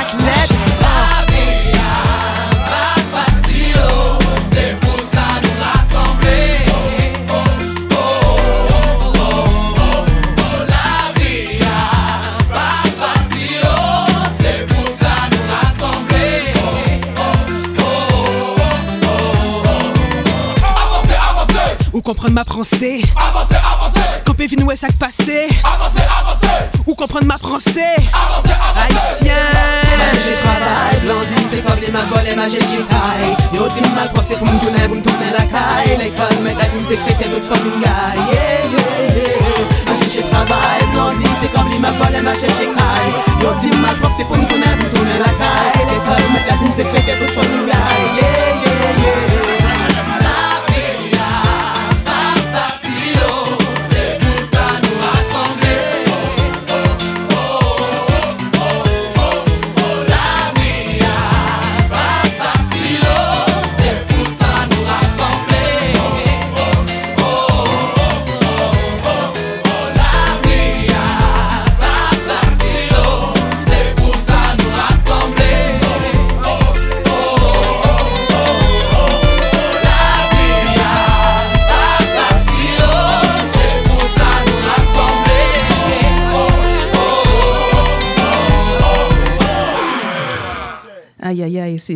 [22.09, 23.01] comprendre ma français.
[23.15, 24.23] Avancez, avancez.
[24.25, 25.47] Camper vin ouais sac passé.
[25.61, 26.81] Avancez, avancez.
[26.87, 28.01] Ou comprendre ma français.
[28.09, 29.29] Avancez, avancez.
[29.29, 29.35] Haïtien.
[30.25, 33.37] J'ai travail, blondine, c'est comme les ma volé, ma high.
[33.53, 35.97] Yo, dis mal prof, c'est pour me tourner, pour me tourner la caille.
[35.99, 37.85] L'école, mais la team secrétaire, toute famille, guy.
[37.85, 40.09] Yeah, yeah, yeah.
[40.11, 43.13] J'ai travail, blondine, c'est comme les ma volé, ma high.
[43.39, 45.85] Yo, dis mal prof, c'est pour me tourner, pour me tourner la caille.
[45.85, 47.77] L'école, mais la team secrétaire, toute famille, guy.
[48.17, 49.38] Yeah, yeah, yeah.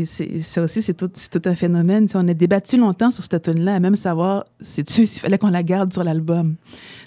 [0.05, 2.07] C'est, ça aussi, c'est tout, tout un phénomène.
[2.15, 6.03] On a débattu longtemps sur cette tune-là, même savoir, s'il fallait qu'on la garde sur
[6.03, 6.55] l'album.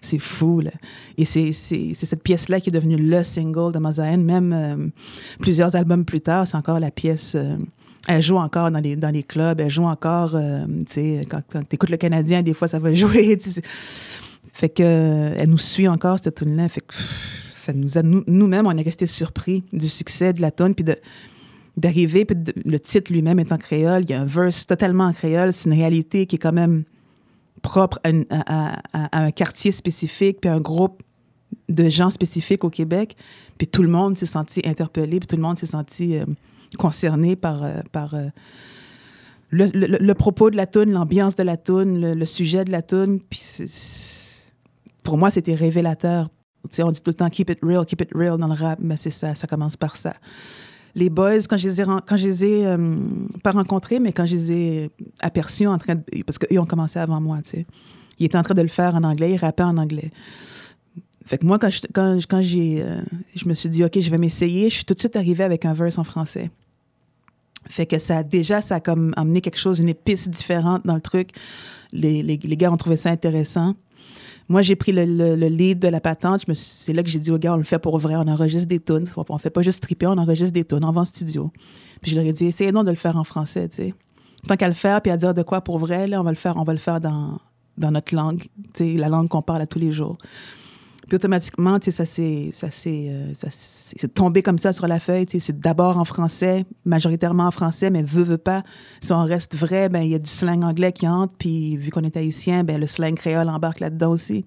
[0.03, 0.70] C'est fou, là.
[1.18, 4.18] Et c'est, cette pièce-là qui est devenue le single de Mazaïen.
[4.18, 4.77] Même euh,
[5.40, 7.33] plusieurs albums plus tard, c'est encore la pièce.
[7.35, 7.57] euh,
[8.09, 10.64] elle joue encore dans les, dans les clubs, elle joue encore, euh,
[11.29, 13.37] quand, quand tu écoutes le Canadien, des fois, ça va jouer.
[14.53, 14.83] Fait que,
[15.37, 16.68] elle nous suit encore, cette tune-là.
[16.68, 16.94] Fait que,
[17.51, 20.85] ça nous a, nous- nous-mêmes, on est restés surpris du succès de la tune, puis
[20.85, 20.94] de,
[21.76, 25.12] d'arriver, puis le titre lui-même est en créole, il y a un verse totalement en
[25.12, 26.84] créole, c'est une réalité qui est quand même
[27.62, 28.80] propre à,
[29.12, 31.02] un quartier spécifique, puis un groupe
[31.68, 33.16] de gens spécifiques au Québec,
[33.58, 36.24] puis tout le monde s'est senti interpellé, puis tout le monde s'est senti euh,
[36.78, 38.28] concerné par, euh, par euh,
[39.50, 43.40] le, propos de la tune, l'ambiance de la tune, le, sujet de la tune, puis
[45.02, 46.30] pour moi, c'était révélateur.
[46.64, 48.54] Tu sais, on dit tout le temps «keep it real, keep it real» dans le
[48.54, 50.14] rap, mais c'est ça, ça commence par ça
[50.96, 51.85] les boys, quand je les ai,
[52.16, 52.96] les ai euh,
[53.42, 56.02] pas rencontrés, mais quand je les ai aperçus en train de.
[56.24, 57.66] Parce qu'eux ont commencé avant moi, tu sais.
[58.18, 60.11] Ils étaient en train de le faire en anglais, ils rappaient en anglais.
[61.26, 63.02] Fait que moi, quand, je, quand j'ai, euh,
[63.35, 65.66] je me suis dit, OK, je vais m'essayer, je suis tout de suite arrivée avec
[65.66, 66.50] un verse en français.
[67.68, 71.00] Fait que ça, déjà, ça a comme amené quelque chose, une épice différente dans le
[71.02, 71.30] truc.
[71.92, 73.74] Les, les, les gars ont trouvé ça intéressant.
[74.48, 76.44] Moi, j'ai pris le, le- le lead de la patente.
[76.54, 78.78] C'est là que j'ai dit aux gars, on le fait pour vrai, on enregistre des
[78.80, 79.04] tunes.
[79.28, 81.50] On fait pas juste triper, on enregistre des tunes, on va en studio.
[82.00, 83.94] Puis je leur ai dit, essayez donc de le faire en français, tu sais.
[84.46, 86.37] Tant qu'à le faire, puis à dire de quoi pour vrai, là, on va le
[86.37, 87.40] faire, on va le faire dans,
[87.76, 90.16] dans notre langue, tu sais, la langue qu'on parle à tous les jours.
[91.09, 92.05] Puis automatiquement, tu sais,
[92.53, 95.27] ça s'est euh, tombé comme ça sur la feuille.
[95.29, 98.64] C'est d'abord en français, majoritairement en français, mais veut, veut pas.
[99.01, 101.92] Si on reste vrai, ben il y a du slang anglais qui entre, puis vu
[101.92, 104.47] qu'on est haïtien, ben le slang créole embarque là-dedans aussi.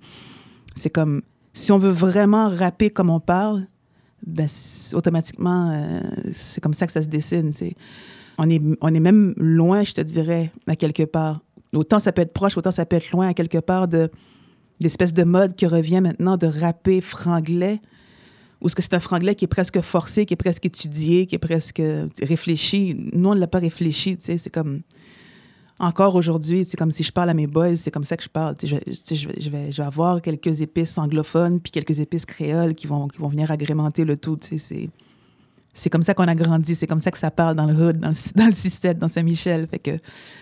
[0.75, 1.21] C'est comme,
[1.53, 3.65] si on veut vraiment rapper comme on parle,
[4.27, 4.47] ben
[4.91, 6.01] automatiquement, euh,
[6.33, 7.75] c'est comme ça que ça se dessine, tu sais.
[8.37, 11.41] On est, on est même loin, je te dirais, à quelque part.
[11.73, 14.09] Autant ça peut être proche, autant ça peut être loin à quelque part de
[14.79, 17.81] l'espèce de mode qui revient maintenant de rapper franglais,
[18.61, 21.35] ou est-ce que c'est un franglais qui est presque forcé, qui est presque étudié, qui
[21.35, 21.81] est presque
[22.21, 22.95] réfléchi.
[23.13, 24.81] Nous, on ne l'a pas réfléchi, tu sais, c'est comme...
[25.81, 28.27] Encore aujourd'hui, c'est comme si je parle à mes boys, c'est comme ça que je
[28.27, 28.55] parle.
[28.61, 32.75] Je, je vais, je, vais, je vais avoir quelques épices anglophones, puis quelques épices créoles
[32.75, 34.89] qui vont, qui vont venir agrémenter le tout, c'est...
[35.73, 37.99] C'est comme ça qu'on a grandi, c'est comme ça que ça parle dans le hood,
[37.99, 39.67] dans le, dans le 6-7, dans Saint-Michel.
[39.67, 39.91] Fait que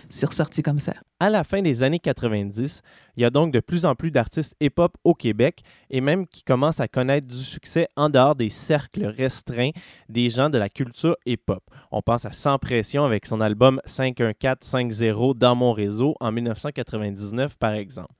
[0.10, 0.94] c'est ressorti comme ça.
[1.20, 2.82] À la fin des années 90,
[3.18, 6.44] il y a donc de plus en plus d'artistes hip-hop au Québec et même qui
[6.44, 9.72] commencent à connaître du succès en dehors des cercles restreints
[10.10, 11.64] des gens de la culture hip-hop.
[11.92, 17.74] On pense à Sans Pression avec son album 51450 dans mon réseau en 1999 par
[17.74, 18.14] exemple.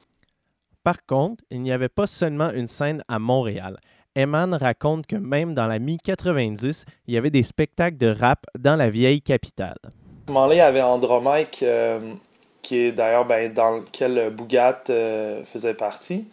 [0.84, 3.78] Par contre, il n'y avait pas seulement une scène à Montréal.
[4.18, 8.76] Eman raconte que même dans la mi-90, il y avait des spectacles de rap dans
[8.76, 9.78] la vieille capitale.
[9.86, 9.90] À
[10.28, 12.00] ce moment-là, il y avait Andromaque, euh,
[12.64, 16.26] qui est d'ailleurs ben, dans lequel Bougat euh, faisait partie,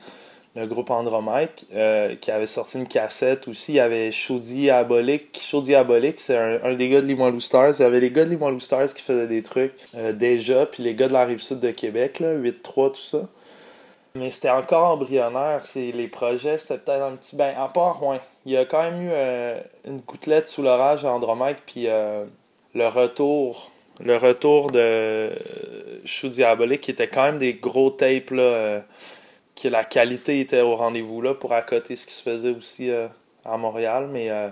[0.56, 3.72] le groupe Andromaque, euh, qui avait sorti une cassette aussi.
[3.72, 5.38] Il y avait Chaudi Diabolique.
[5.42, 7.74] Chaudi Diabolique, c'est un, des gars de Limoilou Stars.
[7.78, 10.82] Il y avait les gars de Limoilou Stars qui faisaient des trucs euh, déjà, puis
[10.82, 13.28] les gars de la rive sud de Québec, là, 8-3, tout ça.
[14.16, 15.66] Mais c'était encore embryonnaire.
[15.66, 17.34] C'est, les projets, c'était peut-être un petit.
[17.34, 18.20] Ben, à part, ouais.
[18.46, 22.24] Il y a quand même eu euh, une gouttelette sous l'orage à Andromaque, puis euh,
[22.74, 23.70] le retour.
[24.00, 25.30] Le retour de
[26.04, 28.80] Chou Diabolique, qui était quand même des gros tapes, là, euh,
[29.60, 33.08] que la qualité était au rendez-vous, là, pour accoter ce qui se faisait aussi euh,
[33.44, 34.08] à Montréal.
[34.12, 34.48] Mais euh,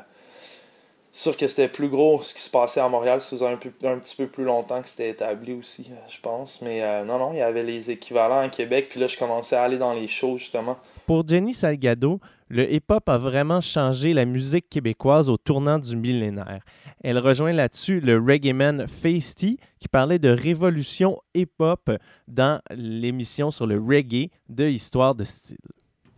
[1.13, 3.21] sûr que c'était plus gros ce qui se passait à Montréal.
[3.21, 6.63] Ça faisait un, petit peu plus longtemps que c'était établi aussi, euh, je pense.
[6.63, 8.89] Mais euh, non, non, il y avait les équivalents à Québec.
[8.91, 10.79] Puis là, je commençais à aller dans les shows, justement.
[11.07, 16.61] Pour Jenny Salgado, le hip-hop a vraiment changé la musique québécoise au tournant du millénaire.
[17.05, 21.91] Elle rejoint là-dessus le reggae man Feisty qui parlait de révolution hip-hop
[22.29, 25.57] dans l'émission sur le reggae de Histoire de style.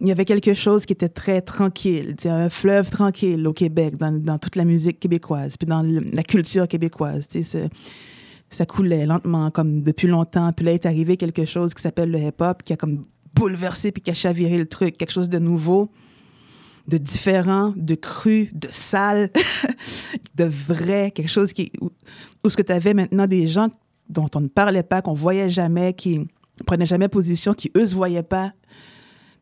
[0.01, 4.13] Il y avait quelque chose qui était très tranquille, un fleuve tranquille au Québec, dans,
[4.13, 7.29] dans toute la musique québécoise, puis dans la culture québécoise.
[8.51, 10.53] ça coulait lentement, comme depuis longtemps.
[10.53, 14.03] Puis là est arrivé quelque chose qui s'appelle le hip-hop, qui a comme bouleversé puis
[14.03, 15.91] qui a chaviré le truc, quelque chose de nouveau,
[16.89, 19.31] de différent, de cru, de sale,
[20.35, 21.91] de vrai, quelque chose qui où,
[22.45, 23.69] où ce que tu avais maintenant des gens
[24.09, 26.29] dont on ne parlait pas, qu'on voyait jamais, qui
[26.67, 28.53] prenaient jamais position, qui eux se voyaient pas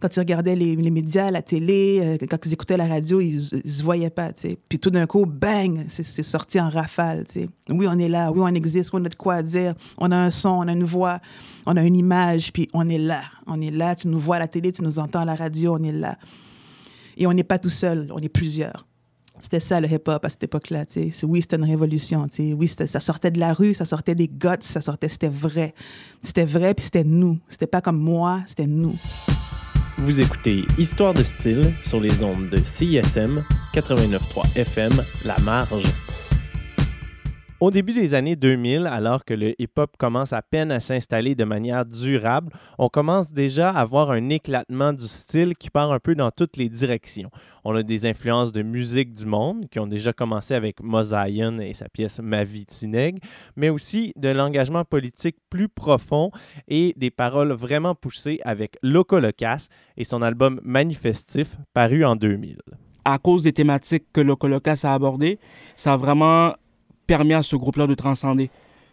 [0.02, 3.70] quand ils regardaient les, médias, la télé, euh, quand ils écoutaient la radio, ils, ils
[3.70, 4.32] se voyaient pas.
[4.68, 7.48] Puis tout d'un coup, bang, c'est sorti en rafale, tu sais.
[7.68, 10.30] Oui, on est là, oui, on existe, on a de quoi dire, on a un
[10.30, 11.20] son, on a une voix,
[11.66, 13.22] on a une image, puis on est là.
[13.46, 15.76] On est là, tu nous vois à la télé, tu nous entends à la radio,
[15.78, 16.18] on est là.
[17.16, 18.88] Et on n'est pas tout seul, on est plusieurs.
[19.40, 20.82] C'était ça le hip-hop à cette époque-là,
[21.22, 22.52] Oui, c'était une révolution, tu sais.
[22.54, 25.74] Oui, ça sortait de la rue, ça sortait des guts, ça sortait, c'était vrai.
[26.20, 27.38] C'était vrai, puis c'était nous.
[27.48, 28.96] C'était pas comme moi, c'était nous.
[29.98, 35.86] Vous écoutez Histoire de style sur les ondes de CISM 89.3 FM La Marge.
[37.62, 41.44] Au début des années 2000, alors que le hip-hop commence à peine à s'installer de
[41.44, 46.16] manière durable, on commence déjà à voir un éclatement du style qui part un peu
[46.16, 47.30] dans toutes les directions.
[47.62, 51.72] On a des influences de musique du monde qui ont déjà commencé avec Mosaïen et
[51.72, 52.66] sa pièce Ma vie
[53.54, 56.32] mais aussi de l'engagement politique plus profond
[56.66, 62.58] et des paroles vraiment poussées avec Loco Locas et son album Manifestif paru en 2000.
[63.04, 65.38] à cause des thématiques que le Colocas a abordées,
[65.76, 66.54] ça a vraiment
[67.16, 68.48] permis à ce groupe-là de transcender.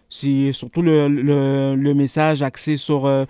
[0.09, 3.23] C'est surtout le, le, message axé sur euh,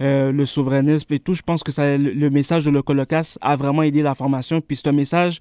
[0.00, 1.34] euh, le souverainisme et tout.
[1.34, 4.60] Je pense que ça, le, message de le Colocas a vraiment aidé la formation.
[4.60, 5.40] Puis c'est un message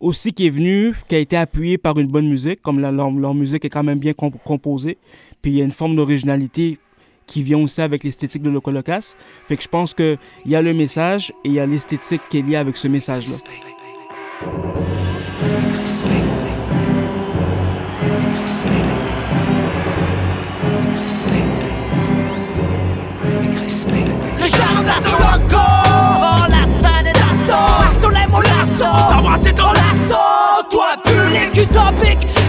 [0.00, 3.34] aussi qui est venu, qui a été appuyé par une bonne musique, comme leur, leur
[3.34, 4.98] musique est quand même bien comp- composée.
[5.40, 6.80] Puis il y a une forme d'originalité
[7.28, 9.14] qui vient aussi avec l'esthétique de le Colocas.
[9.46, 12.38] Fait que je pense qu'il y a le message et il y a l'esthétique qui
[12.38, 13.36] est liée avec ce message-là.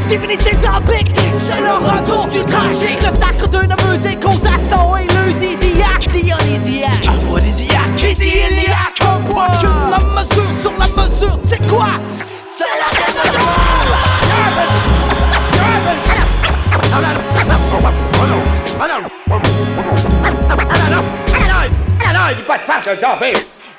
[0.10, 3.00] Divinité topique C'est le retour du tragique.
[3.02, 6.08] Le sacre d'une musique aux accents et le ziziac
[8.02, 9.00] Isyliaque
[9.30, 11.90] Moi que la mesure sur la mesure C'est quoi?
[12.46, 12.88] C'est la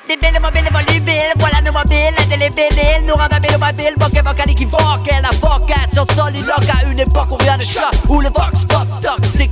[0.07, 5.29] Débile, mobile, volubile, voilà nos mobiles, indélébile, nous rendent habiles, mobiles, vocal, vocal équivoque, la
[5.29, 9.51] vocation soliloque à une époque où rien ne choque, où le vox pop toxique.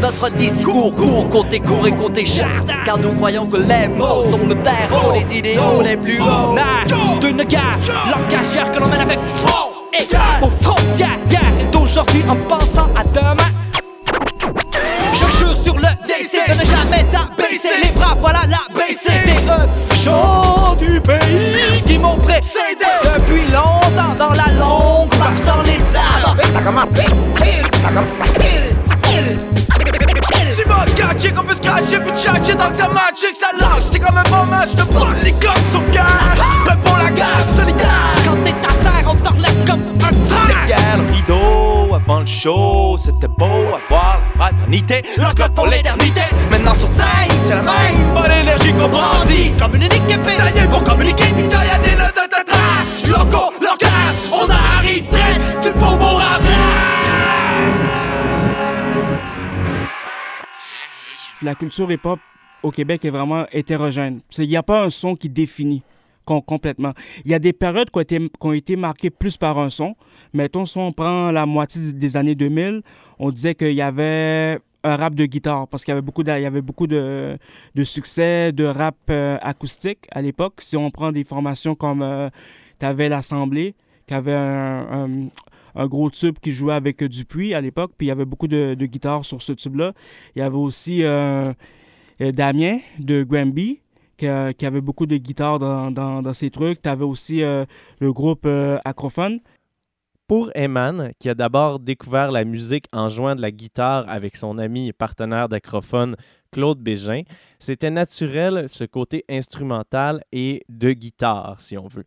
[0.00, 4.46] Notre discours court, côté court et côté charte, car nous croyons que les mots sont
[4.46, 6.54] le terreau des idéaux les plus hauts.
[6.54, 6.86] Naire
[7.20, 7.78] d'une guerre,
[8.10, 10.06] langagère que l'on mène avec front et
[10.42, 13.61] aux frontières, guerre est aujourd'hui en pensant à demain.
[16.48, 22.16] Je ne jamais abaisser les bras, voilà la baisser des chauds du pays qui m'ont
[22.16, 26.36] précédé depuis longtemps dans la longue marche dans les salles.
[30.54, 33.46] Tu m'as catché qu'on peut scratcher puis tchatcher tant que ça matche et que ça
[33.58, 33.84] lâche.
[33.90, 36.00] C'est comme un bon match de ball, les coqs sont fiers.
[36.66, 37.88] Même pour la guerre solitaire
[38.24, 40.98] Quand t'es à terre, on t'enlève comme un frère.
[40.98, 45.02] Le rideau, avant le show, c'était beau à voir la fraternité.
[45.16, 46.22] L'encote pour l'éternité.
[46.50, 48.14] Maintenant sur scène, c'est la même.
[48.14, 49.52] Pas l'énergie qu'on brandit.
[49.58, 51.24] Comme une équipe taillée pour communiquer.
[51.24, 53.52] Y'a des notes de ta trace Loco,
[54.32, 56.12] on arrive traite Tu faux beau
[61.42, 62.20] la culture hip-hop
[62.62, 64.20] au Québec est vraiment hétérogène.
[64.38, 65.82] Il n'y a pas un son qui définit
[66.24, 66.92] complètement.
[67.24, 69.70] Il y a des périodes qui ont, été, qui ont été marquées plus par un
[69.70, 69.94] son.
[70.32, 72.82] Mettons, si on prend la moitié des années 2000,
[73.18, 76.32] on disait qu'il y avait un rap de guitare parce qu'il y avait beaucoup de,
[76.32, 77.38] il y avait beaucoup de,
[77.74, 80.54] de succès de rap euh, acoustique à l'époque.
[80.58, 82.30] Si on prend des formations comme
[82.80, 83.74] tu avais l'Assemblée,
[84.06, 85.28] qui avait un,
[85.76, 88.48] un- gros tube qui jouait avec euh, Dupuis à l'époque, puis il y avait beaucoup
[88.48, 89.92] de, de guitares sur ce tube-là.
[90.34, 91.52] Il y avait aussi euh,
[92.20, 93.80] euh, Damien de Granby
[94.16, 96.82] qui, avait beaucoup de guitares dans, dans, dans ses trucs.
[96.82, 97.64] Tu avais aussi euh,
[98.00, 99.40] le groupe euh, Acrophone.
[100.28, 104.56] Pour Eman, qui a d'abord découvert la musique en jouant de la guitare avec son
[104.56, 106.16] ami et partenaire d'acrophone
[106.52, 107.22] Claude Bégin,
[107.58, 112.04] c'était naturel ce côté instrumental et de guitare, si on veut.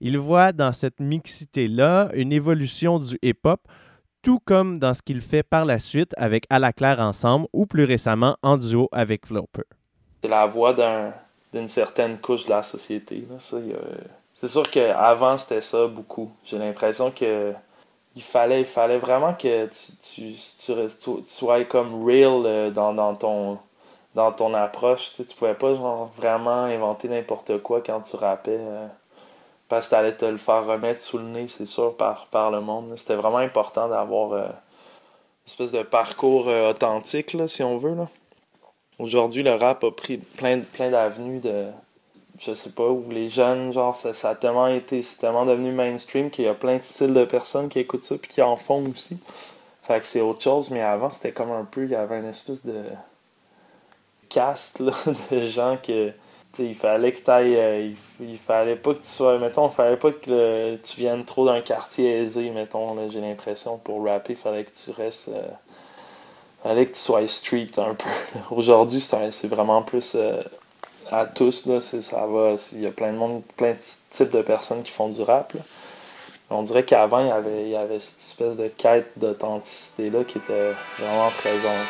[0.00, 3.60] Il voit dans cette mixité-là une évolution du hip-hop,
[4.22, 7.66] tout comme dans ce qu'il fait par la suite avec À la Claire ensemble ou
[7.66, 9.62] plus récemment en duo avec Flopper.
[10.22, 11.12] C'est la voix d'un-
[11.52, 13.24] d'une certaine couche de la société.
[14.34, 16.30] C'est sûr qu'avant, c'était ça beaucoup.
[16.44, 17.54] J'ai l'impression que
[18.16, 18.64] il fallait,
[18.98, 19.68] vraiment que
[20.14, 20.34] tu,
[21.24, 23.58] sois comme real euh, dans, ton
[24.14, 25.12] dans ton approche.
[25.14, 25.72] Tu, tu pouvais pas
[26.16, 28.58] vraiment inventer n'importe quoi quand tu rappais.
[28.58, 28.86] euh,
[29.68, 32.92] parce que t'allais te le faire remettre sous le nez, c'est sûr, par, le monde.
[32.96, 37.96] C'était vraiment important d'avoir euh, une espèce de parcours authentique, si on veut.
[39.00, 41.68] Aujourd'hui, le rap a pris plein, plein d'avenues de.
[42.38, 45.02] Je sais pas, où les jeunes, genre, ça, a tellement été.
[45.02, 48.16] C'est tellement devenu mainstream qu'il y a plein de styles de personnes qui écoutent ça
[48.18, 49.18] puis qui en font aussi.
[49.84, 51.84] Fait que c'est autre chose, mais avant, c'était comme un peu.
[51.84, 52.84] Il y avait une espèce de.
[54.28, 54.92] caste, là,
[55.30, 56.08] de gens que.
[56.08, 56.14] tu
[56.52, 57.56] sais, il fallait que t'ailles.
[57.56, 59.38] euh, il, fallait pas que tu sois.
[59.38, 63.78] Mettons, il fallait pas que tu viennes trop d'un quartier aisé, mettons, j'ai l'impression.
[63.78, 65.30] Pour rapper, il fallait que tu restes.
[65.30, 65.48] euh,
[66.62, 68.08] fallait que tu sois street un peu.
[68.50, 70.42] Aujourd'hui, c'est vraiment plus euh,
[71.10, 71.66] à tous.
[71.66, 72.54] Là, ça va.
[72.72, 73.78] Il y a plein de monde, plein de
[74.10, 75.52] types de personnes qui font du rap.
[75.54, 75.60] là.
[76.52, 80.38] On dirait qu'avant, il y avait, il y avait cette espèce de quête d'authenticité-là qui
[80.38, 81.86] était vraiment présente.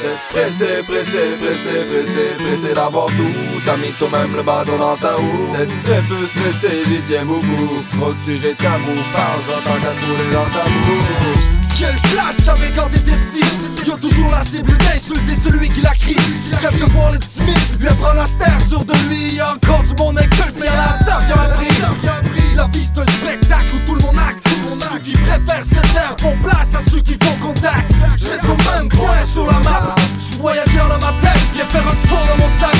[0.00, 5.14] D'être pressé, pressé, pressé, pressé, pressé d'avoir tout T'as mis toi-même le bâton dans ta
[5.16, 9.94] roue D'être très peu stressé, j'y tiens beaucoup Trop de sujets tabous, parle-en tant qu'à
[10.00, 11.37] trouver dans ta bouche
[11.78, 13.88] Quel flash t'avais quand t'étais petit.
[13.88, 16.16] Y'a toujours la cible d'insulter celui qui la crie.
[16.60, 19.36] Rêve de voir le timide, lui apprendre la star sur de lui.
[19.36, 23.04] Y'a encore du monde inculte, mais y'a la star qui a La vie c'est un
[23.04, 24.44] spectacle où tout le monde acte.
[24.90, 27.92] Ceux qui préfèrent se taire font place à ceux qui font contact.
[28.16, 29.94] Je reste au même point sur la map.
[30.18, 32.74] Je voyageur dans ma tête, viens faire un tour dans mon sac.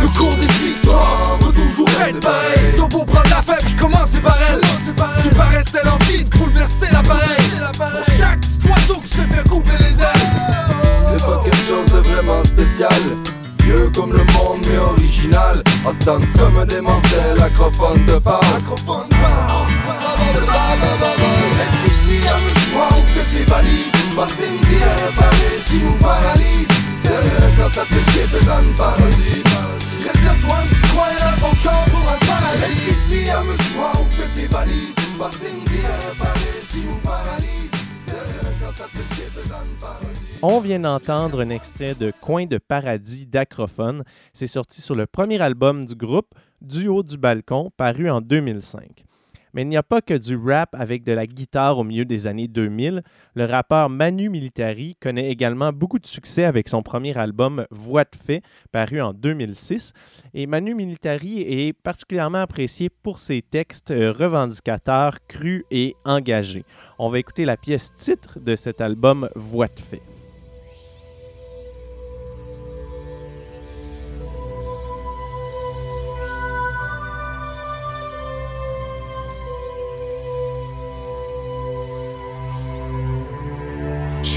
[0.00, 2.72] Le cours des histoires peut toujours être pareil.
[2.74, 4.62] T'as beau prendre la fête commencer par elle.
[5.22, 7.36] Tu paraissais l'envie de bouleverser l'appareil.
[7.76, 10.26] Pour chaque oiseau que je fais couper les ailes.
[11.10, 12.90] C'est pas quelque chose de vraiment spécial
[13.66, 15.60] Comme le monde mais original.
[15.84, 18.44] Entendre comme des mortels, acrophone de parle
[21.58, 23.92] Reste ici, amuse-toi, on fait tes valises.
[24.14, 26.68] Passer une vie à réparer ce nous paralyse.
[27.02, 29.42] Sérieux quand ça te fait une parodie
[29.98, 31.10] Réserve-toi un petit coin
[31.64, 32.60] corps pour un paradis.
[32.62, 34.94] Reste ici, amuse-toi, on fait tes valises.
[35.18, 37.74] Passer une vie à réparer ce nous paralyse.
[38.06, 40.05] Sérieux quand ça te fait une parodie
[40.48, 44.04] On vient d'entendre un extrait de Coin de paradis d'Acrophone.
[44.32, 49.04] C'est sorti sur le premier album du groupe, Du haut du balcon, paru en 2005.
[49.52, 52.28] Mais il n'y a pas que du rap avec de la guitare au milieu des
[52.28, 53.02] années 2000.
[53.34, 58.16] Le rappeur Manu Militari connaît également beaucoup de succès avec son premier album Voix de
[58.16, 59.94] fait, paru en 2006.
[60.32, 66.64] Et Manu Militari est particulièrement apprécié pour ses textes euh, revendicateurs, crus et engagés.
[67.00, 70.15] On va écouter la pièce titre de cet album Voix de fait.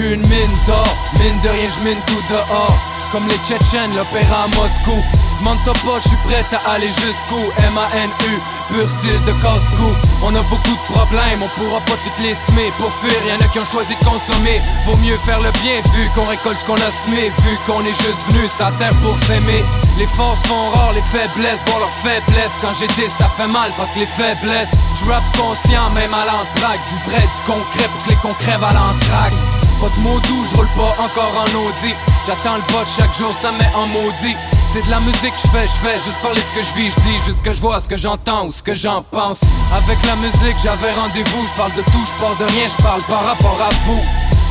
[0.01, 0.87] Une mine d'or,
[1.19, 2.77] mine de rien j'mine tout dehors.
[3.11, 5.03] Comme les Tchétchènes, l'opéra à Moscou
[5.39, 7.39] Demande-toi pas, j'suis prêt à aller jusqu'où?
[7.63, 9.91] M-A-N-U, pur style de casse-cou.
[10.21, 12.71] On a beaucoup de problèmes, on pourra pas toutes les semer.
[12.77, 14.61] Pour fuir, y'en a qui ont choisi de consommer.
[14.85, 17.31] Vaut mieux faire le bien vu qu'on récolte ce qu'on a semé.
[17.43, 19.63] Vu qu'on est juste venu la terre pour s'aimer.
[19.97, 22.53] Les forces font rare, les faiblesses vont leur faiblesse.
[22.59, 24.71] Quand j'ai dit ça fait mal parce que les faiblesses
[25.03, 26.81] J'rappe conscient, même à l'entraque.
[26.89, 29.33] Du vrai, du concret pour que les concrets à l'entraque
[29.79, 31.93] pas de mots doux, je roule pas encore en Audi.
[32.25, 34.35] J'attends le bot chaque jour, ça me met en maudit.
[34.67, 36.95] C'est de la musique je fais, je fais juste parler ce que je vis, je
[37.01, 39.41] dis juste ce que je vois, ce que j'entends ou ce que j'en pense.
[39.73, 43.01] Avec la musique j'avais rendez-vous, je parle de tout, je parle de rien, je parle
[43.03, 43.99] par rapport à vous.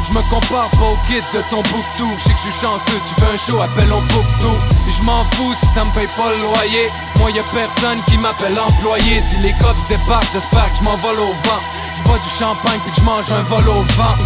[0.07, 3.01] Je me compare pas au kid de ton tout Je sais que je suis chanceux,
[3.05, 4.01] tu veux un show, appelle on
[4.41, 4.57] tout
[4.89, 6.89] Et je m'en fous si ça me paye pas le loyer.
[7.19, 9.21] Moi y a personne qui m'appelle employé.
[9.21, 11.61] Si les cops débarquent, j'espère que je m'envole au vent.
[11.97, 14.17] Je bois du champagne puis que je mange un vol au vent.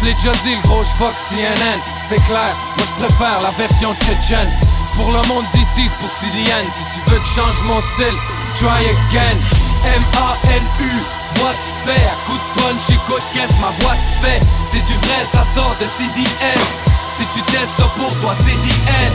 [0.00, 3.92] Je l'ai déjà dit, le gros fuck CNN, c'est clair, moi je préfère la version
[3.94, 4.50] tchétchène.
[4.94, 6.66] Pour le monde d'ici, pour CDN.
[6.76, 8.16] Si tu veux que change mon style,
[8.54, 9.38] try again.
[9.84, 11.02] M-A-N-U,
[11.36, 11.52] voix
[11.86, 14.40] de à coup de punch, écoute qu'est-ce ma voix te fait?
[14.70, 16.60] C'est du vrai, ça sort de CDN.
[17.10, 19.12] Si tu testes ça pour toi, CDN.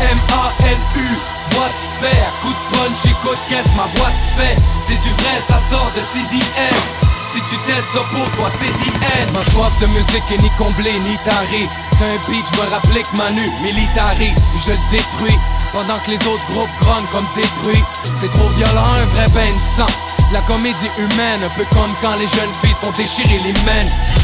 [0.00, 1.18] M-A-N-U,
[1.52, 4.56] voix de fer, coup de punch, écoute qu'est-ce ma voix te fait?
[4.86, 7.05] C'est du vrai, ça sort de CDM
[7.36, 10.98] si tu testes ça pour toi, c'est DN Ma soif de musique est ni comblée
[11.00, 11.68] ni tarée.
[11.98, 14.32] T'as un beat, je me rappelais que Manu, militari.
[14.64, 15.38] Je le détruis,
[15.72, 17.84] pendant que les autres groupes grognent comme détruits.
[18.14, 19.92] C'est trop violent, un vrai bain de sang.
[20.32, 23.54] La comédie humaine, un peu comme quand les jeunes filles se font déchirer les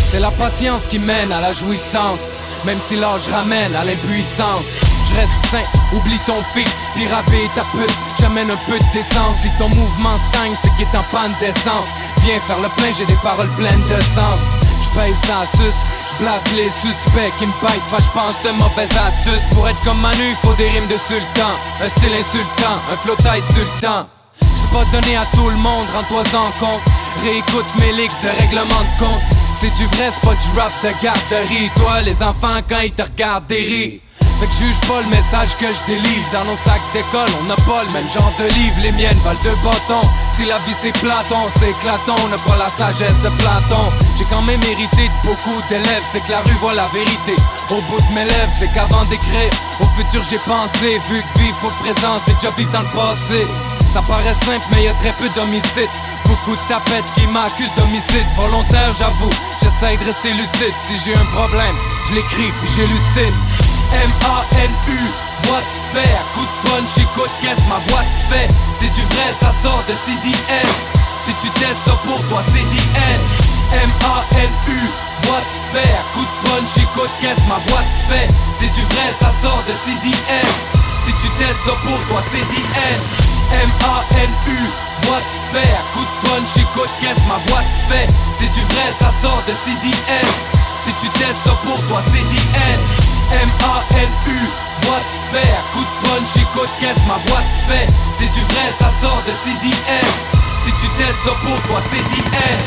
[0.09, 2.33] C'est la patience qui mène à la jouissance
[2.65, 4.65] Même si l'âge ramène à l'impuissance.
[5.09, 9.37] Je reste sain, oublie ton fil, piraber ta pute, j'amène un peu de décence.
[9.43, 11.89] Si ton mouvement stagne, c'est qu'il est en panne d'essence.
[12.25, 14.39] Viens faire le plein, j'ai des paroles pleines de sens.
[14.83, 15.77] J'paye sans sus,
[16.14, 19.45] j'blasse les suspects qui me baitent pas, j'pense de mauvaises astuces.
[19.53, 21.51] Pour être comme Manu, faut des rimes de sultan,
[21.83, 24.07] un style insultant, un flow tight sultan.
[24.55, 26.83] C'est pas donné à tout le monde, rends-toi en compte.
[27.23, 29.23] Réécoute mes licks de règlement de compte.
[29.59, 31.70] C'est du vrai, c'est pas du rap de garderie.
[31.77, 34.01] Toi, les enfants, quand ils te regardent, des rires.
[34.43, 36.26] Fait que juge pas le message que je délivre.
[36.32, 38.74] Dans nos sacs d'école, on n'a pas le même genre de livre.
[38.82, 40.03] Les miennes valent deux bâtons.
[40.32, 42.16] Si la vie c'est Platon, c'est éclatant.
[42.24, 43.93] On n'a pas la sagesse de Platon.
[44.18, 46.03] J'ai quand même hérité de beaucoup d'élèves.
[46.11, 47.36] C'est que la rue voit la vérité.
[47.70, 49.53] Au bout de mes lèvres, c'est qu'avant d'écrire.
[49.78, 52.90] Au futur j'ai pensé Vu que vivre pour le présent, c'est déjà vivre dans le
[52.90, 53.47] passé.
[53.93, 55.95] Ça paraît simple mais y a très peu d'homicides.
[56.26, 58.26] Beaucoup de tapettes qui m'accusent d'homicide.
[58.36, 59.30] Volontaire j'avoue,
[59.62, 60.74] j'essaie de rester lucide.
[60.80, 61.76] Si j'ai un problème,
[62.09, 63.62] je l'écris puis j'élucide
[63.93, 65.11] M-A-N-U,
[65.45, 68.49] voix de fer, coup de punch, écoute qu'est-ce ma voix te fait?
[68.78, 70.66] C'est du vrai, ça sort de CDN
[71.18, 73.20] Si tu testes ça pour toi, c'est DN
[73.72, 74.90] M-A-N-U,
[75.24, 78.28] voix de fer, coup de punch, écoute qu'est-ce ma voix te fait?
[78.59, 80.49] C'est du vrai, ça sort de CDN
[80.99, 83.01] Si tu testes ça pour toi, c'est DN
[83.53, 84.70] M-A-N-U,
[85.07, 88.09] voix de fer, coup de punch, écoute qu'est-ce ma voix te fait?
[88.38, 90.26] C'est du vrai, ça sort de CDN
[90.78, 92.80] Si tu testes ça pour toi, c'est DN
[93.33, 94.39] M-A-N-U,
[94.85, 97.87] voix de fer, coup de punch, écoute qu'est-ce ma voix te fait?
[98.12, 100.07] C'est du vrai, ça sort de CDM
[100.59, 102.59] Si tu testes ça pour toi, DN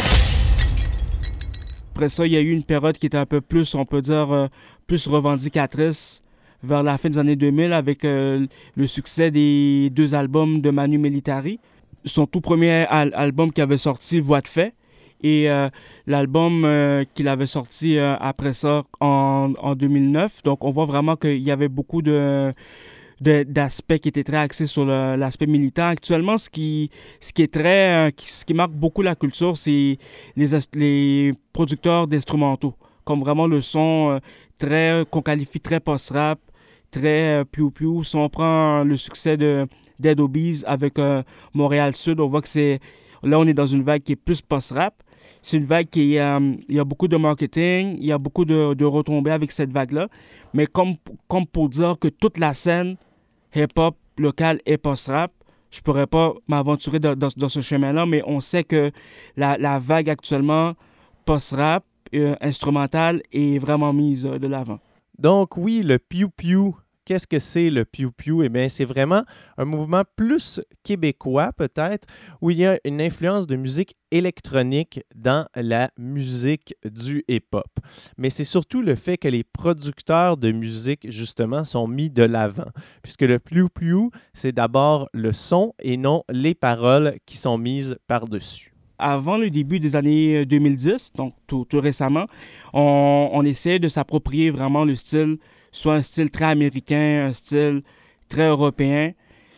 [1.93, 4.01] Après ça, il y a eu une période qui était un peu plus, on peut
[4.01, 4.47] dire, euh,
[4.87, 6.21] plus revendicatrice
[6.63, 10.97] vers la fin des années 2000 avec euh, le succès des deux albums de Manu
[10.97, 11.59] Militari.
[12.05, 14.73] Son tout premier al- album qui avait sorti, Voix de fait,
[15.21, 15.69] et euh,
[16.07, 20.43] l'album euh, qu'il avait sorti euh, après ça en, en 2009.
[20.43, 22.53] Donc on voit vraiment qu'il y avait beaucoup de
[23.21, 25.85] d'aspects qui étaient très axés sur l'aspect militaire.
[25.85, 26.91] Actuellement, ce qui,
[27.21, 29.97] ce qui est très, ce qui marque beaucoup la culture, c'est
[30.35, 34.19] les, les producteurs d'instrumentaux, comme vraiment le son
[34.57, 36.39] très, qu'on qualifie très post-rap,
[36.91, 38.03] très piou-piou.
[38.03, 39.65] Si on prend le succès de
[39.97, 40.95] Dead Obies avec
[41.53, 42.81] Montréal Sud, on voit que c'est,
[43.23, 44.93] là, on est dans une vague qui est plus post-rap.
[45.45, 49.29] C'est une vague qui, euh, a beaucoup de marketing, il y a beaucoup de, retombées
[49.29, 50.07] avec cette vague-là.
[50.55, 50.95] Mais comme,
[51.51, 52.97] pour dire que toute la scène
[53.53, 55.31] hip-hop locale est post-rap,
[55.69, 58.89] je pourrais pas m'aventurer dans, ce chemin-là, mais on sait que
[59.37, 60.73] la, vague actuellement
[61.25, 61.85] post-rap,
[62.15, 64.79] euh, instrumentale, est vraiment mise euh, de l'avant.
[65.19, 66.73] Donc oui, le Pew,
[67.05, 68.43] qu'est-ce que c'est le Pew?
[68.43, 69.23] Eh bien, c'est vraiment
[69.57, 72.07] un mouvement plus québécois peut-être,
[72.41, 77.79] où il y a une influence de musique électronique dans la musique du hip-hop.
[78.17, 82.71] Mais c'est surtout le fait que les producteurs de musique, justement, sont mis de l'avant,
[83.03, 88.71] puisque le Pew, c'est d'abord le son et non les paroles qui sont mises par-dessus.
[88.97, 92.27] avant le début des années euh, 2010, donc tout, tout récemment,
[92.73, 95.37] on, on essayait de s'approprier vraiment le style,
[95.75, 97.81] soit un style très américain, un style
[98.29, 99.11] très européen.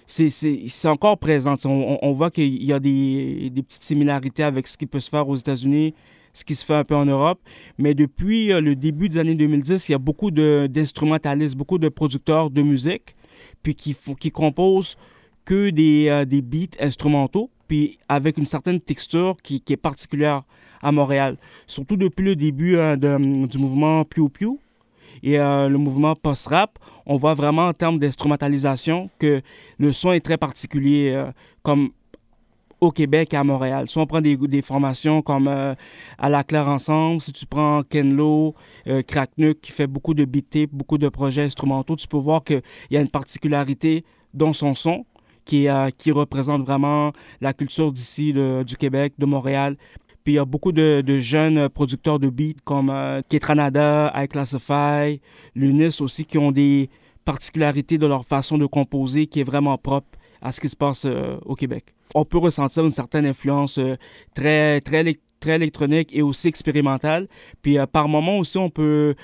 [0.06, 1.56] C'est- C'est c'est encore présent.
[1.66, 5.10] On, on- voit qu'il y a des, des petites similarités avec ce qui peut se
[5.10, 5.94] faire aux États-Unis,
[6.34, 7.40] ce qui se fait un peu en Europe.
[7.78, 11.78] Mais depuis euh, le début des années 2010, il y a beaucoup de- d'instrumentalistes, beaucoup
[11.78, 13.14] de producteurs de musique,
[13.64, 14.96] puis qui, qui composent
[15.46, 20.44] que des, euh, des beats instrumentaux, puis avec une certaine texture qui, qui est particulière
[20.82, 21.38] à Montréal.
[21.68, 24.58] Surtout depuis le début euh, de- du mouvement Pew Pew
[25.24, 29.42] et euh, le mouvement post-rap, on voit vraiment en termes d'instrumentalisation que
[29.80, 31.32] le son est très particulier, euh,
[31.64, 31.90] comme
[32.80, 33.90] au Québec et à Montréal.
[33.90, 35.74] Si on prend des, formations comme euh,
[36.20, 38.54] À la Claire Ensemble, si tu prends Ken Lo,
[38.88, 42.62] euh, qui fait beaucoup de beat tape, beaucoup de projets instrumentaux, tu peux voir qu'il
[42.92, 45.06] y a une particularité dans son son
[45.46, 45.70] qui,
[46.12, 49.78] représente vraiment la culture d'ici, du Québec, de Montréal.
[50.28, 55.22] Puis il y a beaucoup de, jeunes producteurs de beats comme euh, Ketranada, iClassify,
[55.56, 56.90] Lunis aussi, qui ont des
[57.24, 61.06] particularités de leur façon de composer qui est vraiment propre à ce qui se passe
[61.06, 61.96] euh, au Québec.
[62.14, 63.96] On peut ressentir une certaine influence euh,
[64.36, 67.30] très, très, très électronique et aussi expérimentale.
[67.62, 69.16] Puis euh, par moments aussi, on peut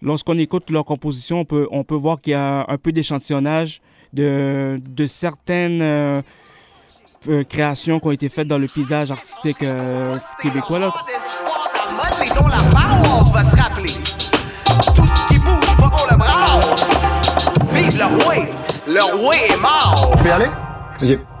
[0.00, 3.82] lorsqu'on écoute leur composition, on peut, on peut voir qu'il y a un peu d'échantillonnage
[4.14, 6.22] de, de certaines
[7.28, 10.78] euh, créations qui ont été faites dans le paysage artistique euh, québécois.
[10.78, 10.92] Là.
[17.72, 18.34] Vive le roi,
[18.86, 20.12] le roi est mort.
[20.16, 20.46] Je peux y aller?
[21.02, 21.35] Ok.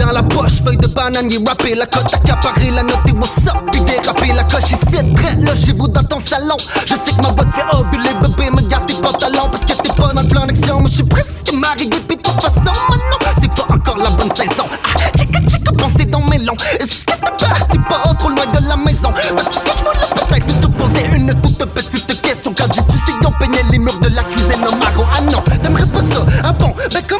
[0.00, 3.46] Dans la poche, feuille de banane, y rappé la cote accaparée, la note et what's
[3.46, 6.56] up, puis déraper la coche ici, très là chez vous dans ton salon.
[6.86, 9.74] Je sais que ma voix te fait ovuler, bébé, me garde tes pantalons parce que
[9.74, 10.80] t'es pas dans le plan d'action.
[10.80, 14.34] Moi je suis presque marié, puis de toute façon, maintenant, c'est pas encore la bonne
[14.34, 14.64] saison.
[14.84, 16.56] Ah, tchica tchica, pensez dans mes longs.
[16.78, 19.12] Est-ce que t'es parti pas trop loin de la maison?
[19.12, 22.54] Parce que je voulais peut-être te poser une toute petite question.
[22.56, 25.04] Quand tu sais, on peignait les murs de la cuisine au maro.
[25.12, 26.24] Ah non, t'aimerais pas ça?
[26.42, 27.19] Ah bon, ben comment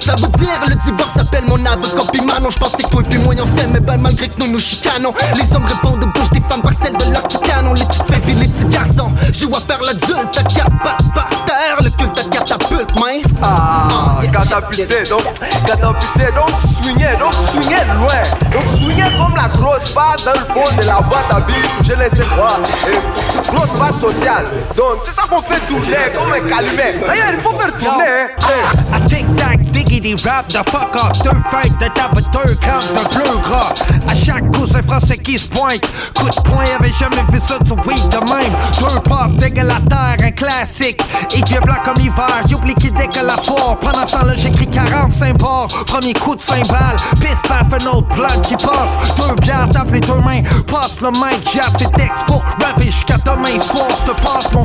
[0.00, 0.14] ça?
[0.16, 2.50] Veut dire le divorce s'appelle mon avocat puis Manon.
[2.50, 5.12] J'pensais que toi et puis moi on s'aime, mais ben malgré que nous nous chicanons.
[5.36, 7.74] Les hommes répondent aux bouches des femmes par celle de leur canon.
[7.74, 9.12] Les petites filles les petits garçons.
[9.32, 11.76] Joue à faire l'adulte, à quatre pattes par terre.
[11.82, 13.20] Le culte à catapulte, man.
[13.42, 15.22] Ah, catapulté, donc,
[15.66, 18.22] catapulté, donc tu swingais, donc de loin.
[18.52, 21.56] Donc tu swingais comme la grosse passe dans le fond de la boîte à billes,
[21.82, 22.58] j'ai laissé voir.
[22.88, 24.46] Et grosse passe sociale.
[24.76, 26.94] Donc c'est ça qu'on fait tourner comme un calumet.
[27.06, 28.04] D'ailleurs, il faut faire tourner.
[28.08, 28.96] hein.
[28.96, 33.14] I tic tac, diggity rap, the fuck off, deux fêtes de tape, deux grammes de
[33.14, 33.72] bleu gras.
[34.08, 35.80] À chaque coup, c'est français qui se pointe.
[36.16, 38.52] Coup de poing, avait jamais vu ça du weed de même.
[38.78, 41.00] Deux puffs, dégueule la terre, un classique.
[41.32, 43.76] Et vieux blanc comme l'hiver, y'oublie qui dégueule la soir.
[43.80, 45.68] Pendant j'écris 45 bars.
[45.86, 48.96] Premier coup de 5 balles, pif paf, un autre blanc qui passe.
[49.16, 52.84] Deux bières, tape les deux mains, passe le mic, j'ai assez de texte pour rapper
[52.84, 53.88] jusqu'à demain soir.
[54.00, 54.64] Je te passe mon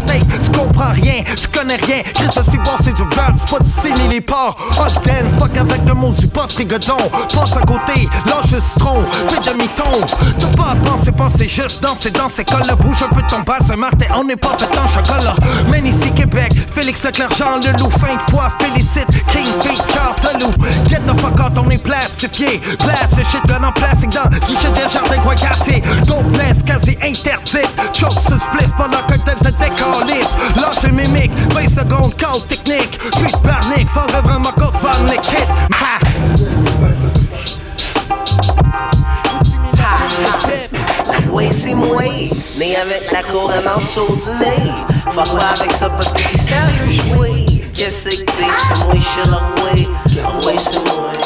[1.77, 2.31] connais rien.
[2.31, 4.25] Ça c'est bon, c'est du rap, c'est pas du ciné les.
[4.25, 6.97] Hot den, fuck avec le mot du boss rigodon.
[7.33, 9.83] Passe à côté, lâche le citron, fais demi-ton.
[10.39, 13.57] T'as pas à penser, penser juste danser dans ces cols Bouge un peu ton bas,
[13.65, 15.35] c'est Martin, on n'est pas fait en chocolat.
[15.71, 20.51] Men ici Québec, Félix Leclerc, Jean Leloup, cinq fois félicite, King Feet, Cartelou.
[20.89, 22.61] Get the fuck out, on est plastifié.
[22.79, 25.81] Glace, le shit gun en plastique dans guichet des jardins, quoi casser.
[26.05, 27.69] Dopeness quasi interdite.
[27.93, 30.35] Choke ce spliff pendant que t'es de décalisse.
[30.55, 31.31] Lâche le mimique,
[31.67, 32.99] 20 secondes, code technique.
[32.99, 34.77] Puis de barnique, faudrait vraiment qu'on te.
[35.71, 35.99] Ha!
[41.31, 42.03] Way c'est moi,
[42.57, 44.71] né avec la couronne sur du nez.
[45.13, 47.45] Fuck pas avec ça parce que c'est sérieux joué.
[47.73, 49.21] Qu'est-ce que c'est moi, je
[49.63, 49.87] way.
[50.15, 51.24] La way c'est moi.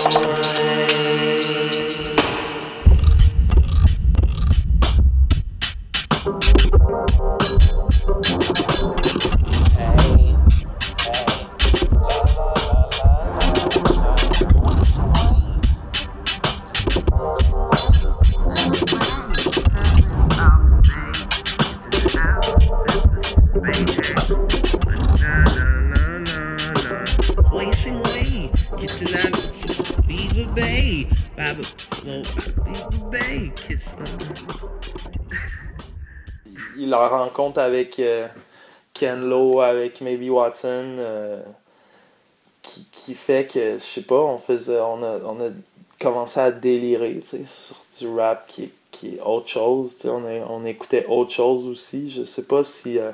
[36.89, 38.27] Leur rencontre avec euh,
[38.93, 41.41] Ken Lo, avec Maybe Watson, euh,
[42.61, 45.49] qui, qui fait que, je sais pas, on faisait, on a, on a
[45.99, 51.05] commencé à délirer, sur du rap qui est, qui autre chose, on, a- on écoutait
[51.07, 53.11] autre chose aussi, je sais pas si, euh,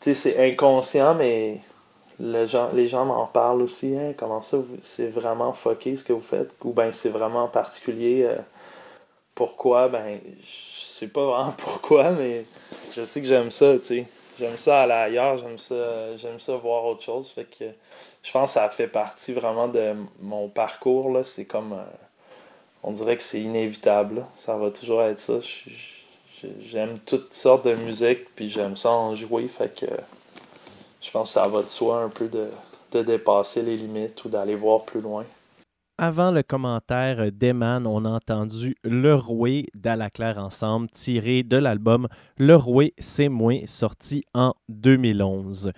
[0.00, 1.60] c'est inconscient, mais
[2.46, 6.20] gens, les gens m'en parlent aussi, hein, comment ça, c'est vraiment fucké ce que vous
[6.20, 8.36] faites, ou ben c'est vraiment particulier, euh,
[9.34, 12.44] pourquoi, ben, je sais pas vraiment pourquoi, mais
[12.94, 14.06] je sais que j'aime ça, tu sais.
[14.38, 17.30] J'aime ça aller ailleurs, j'aime ça, j'aime ça voir autre chose.
[17.30, 17.64] Fait que
[18.22, 21.22] je pense que ça fait partie vraiment de mon parcours, là.
[21.22, 21.72] C'est comme.
[21.72, 21.84] euh,
[22.82, 24.26] on dirait que c'est inévitable.
[24.36, 25.38] Ça va toujours être ça.
[26.60, 29.48] J'aime toutes sortes de musique, puis j'aime ça en jouer.
[29.48, 29.86] Fait que
[31.00, 32.48] je pense que ça va de soi un peu de,
[32.92, 35.24] de dépasser les limites ou d'aller voir plus loin.
[35.96, 42.56] Avant le commentaire d'Eman, on a entendu Le Roué d'Alaclaire Ensemble, tiré de l'album Le
[42.56, 45.70] Roué, c'est moi, sorti en 2011.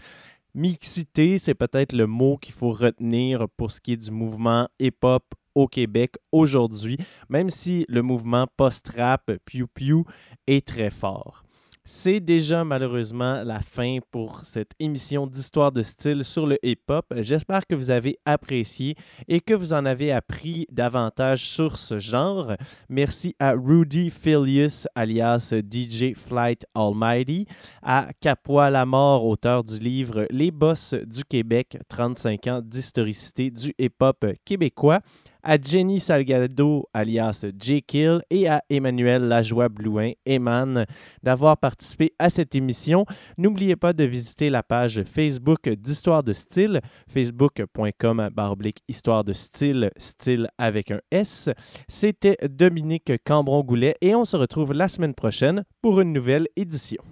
[0.54, 5.22] Mixité, c'est peut-être le mot qu'il faut retenir pour ce qui est du mouvement hip-hop
[5.54, 6.96] au Québec aujourd'hui,
[7.28, 10.06] même si le mouvement post-rap Pew Pew
[10.46, 11.45] est très fort.
[11.88, 17.06] C'est déjà malheureusement la fin pour cette émission d'histoire de style sur le hip-hop.
[17.18, 18.96] J'espère que vous avez apprécié
[19.28, 22.54] et que vous en avez appris davantage sur ce genre.
[22.88, 27.46] Merci à Rudy Filius, alias DJ Flight Almighty,
[27.84, 34.26] à Capois Lamort, auteur du livre Les Boss du Québec, 35 ans d'historicité du hip-hop
[34.44, 35.02] québécois,
[35.46, 37.80] à Jenny Salgado, alias J.
[37.80, 40.84] Kill, et à Emmanuel Lajoie Blouin, Eman,
[41.22, 43.06] d'avoir participé à cette émission.
[43.38, 49.90] N'oubliez pas de visiter la page Facebook d'Histoire de style, facebook.com baroblique Histoire de style,
[49.96, 51.48] style avec un S.
[51.86, 57.02] C'était Dominique Cambron-Goulet et on se retrouve la semaine prochaine pour une nouvelle édition.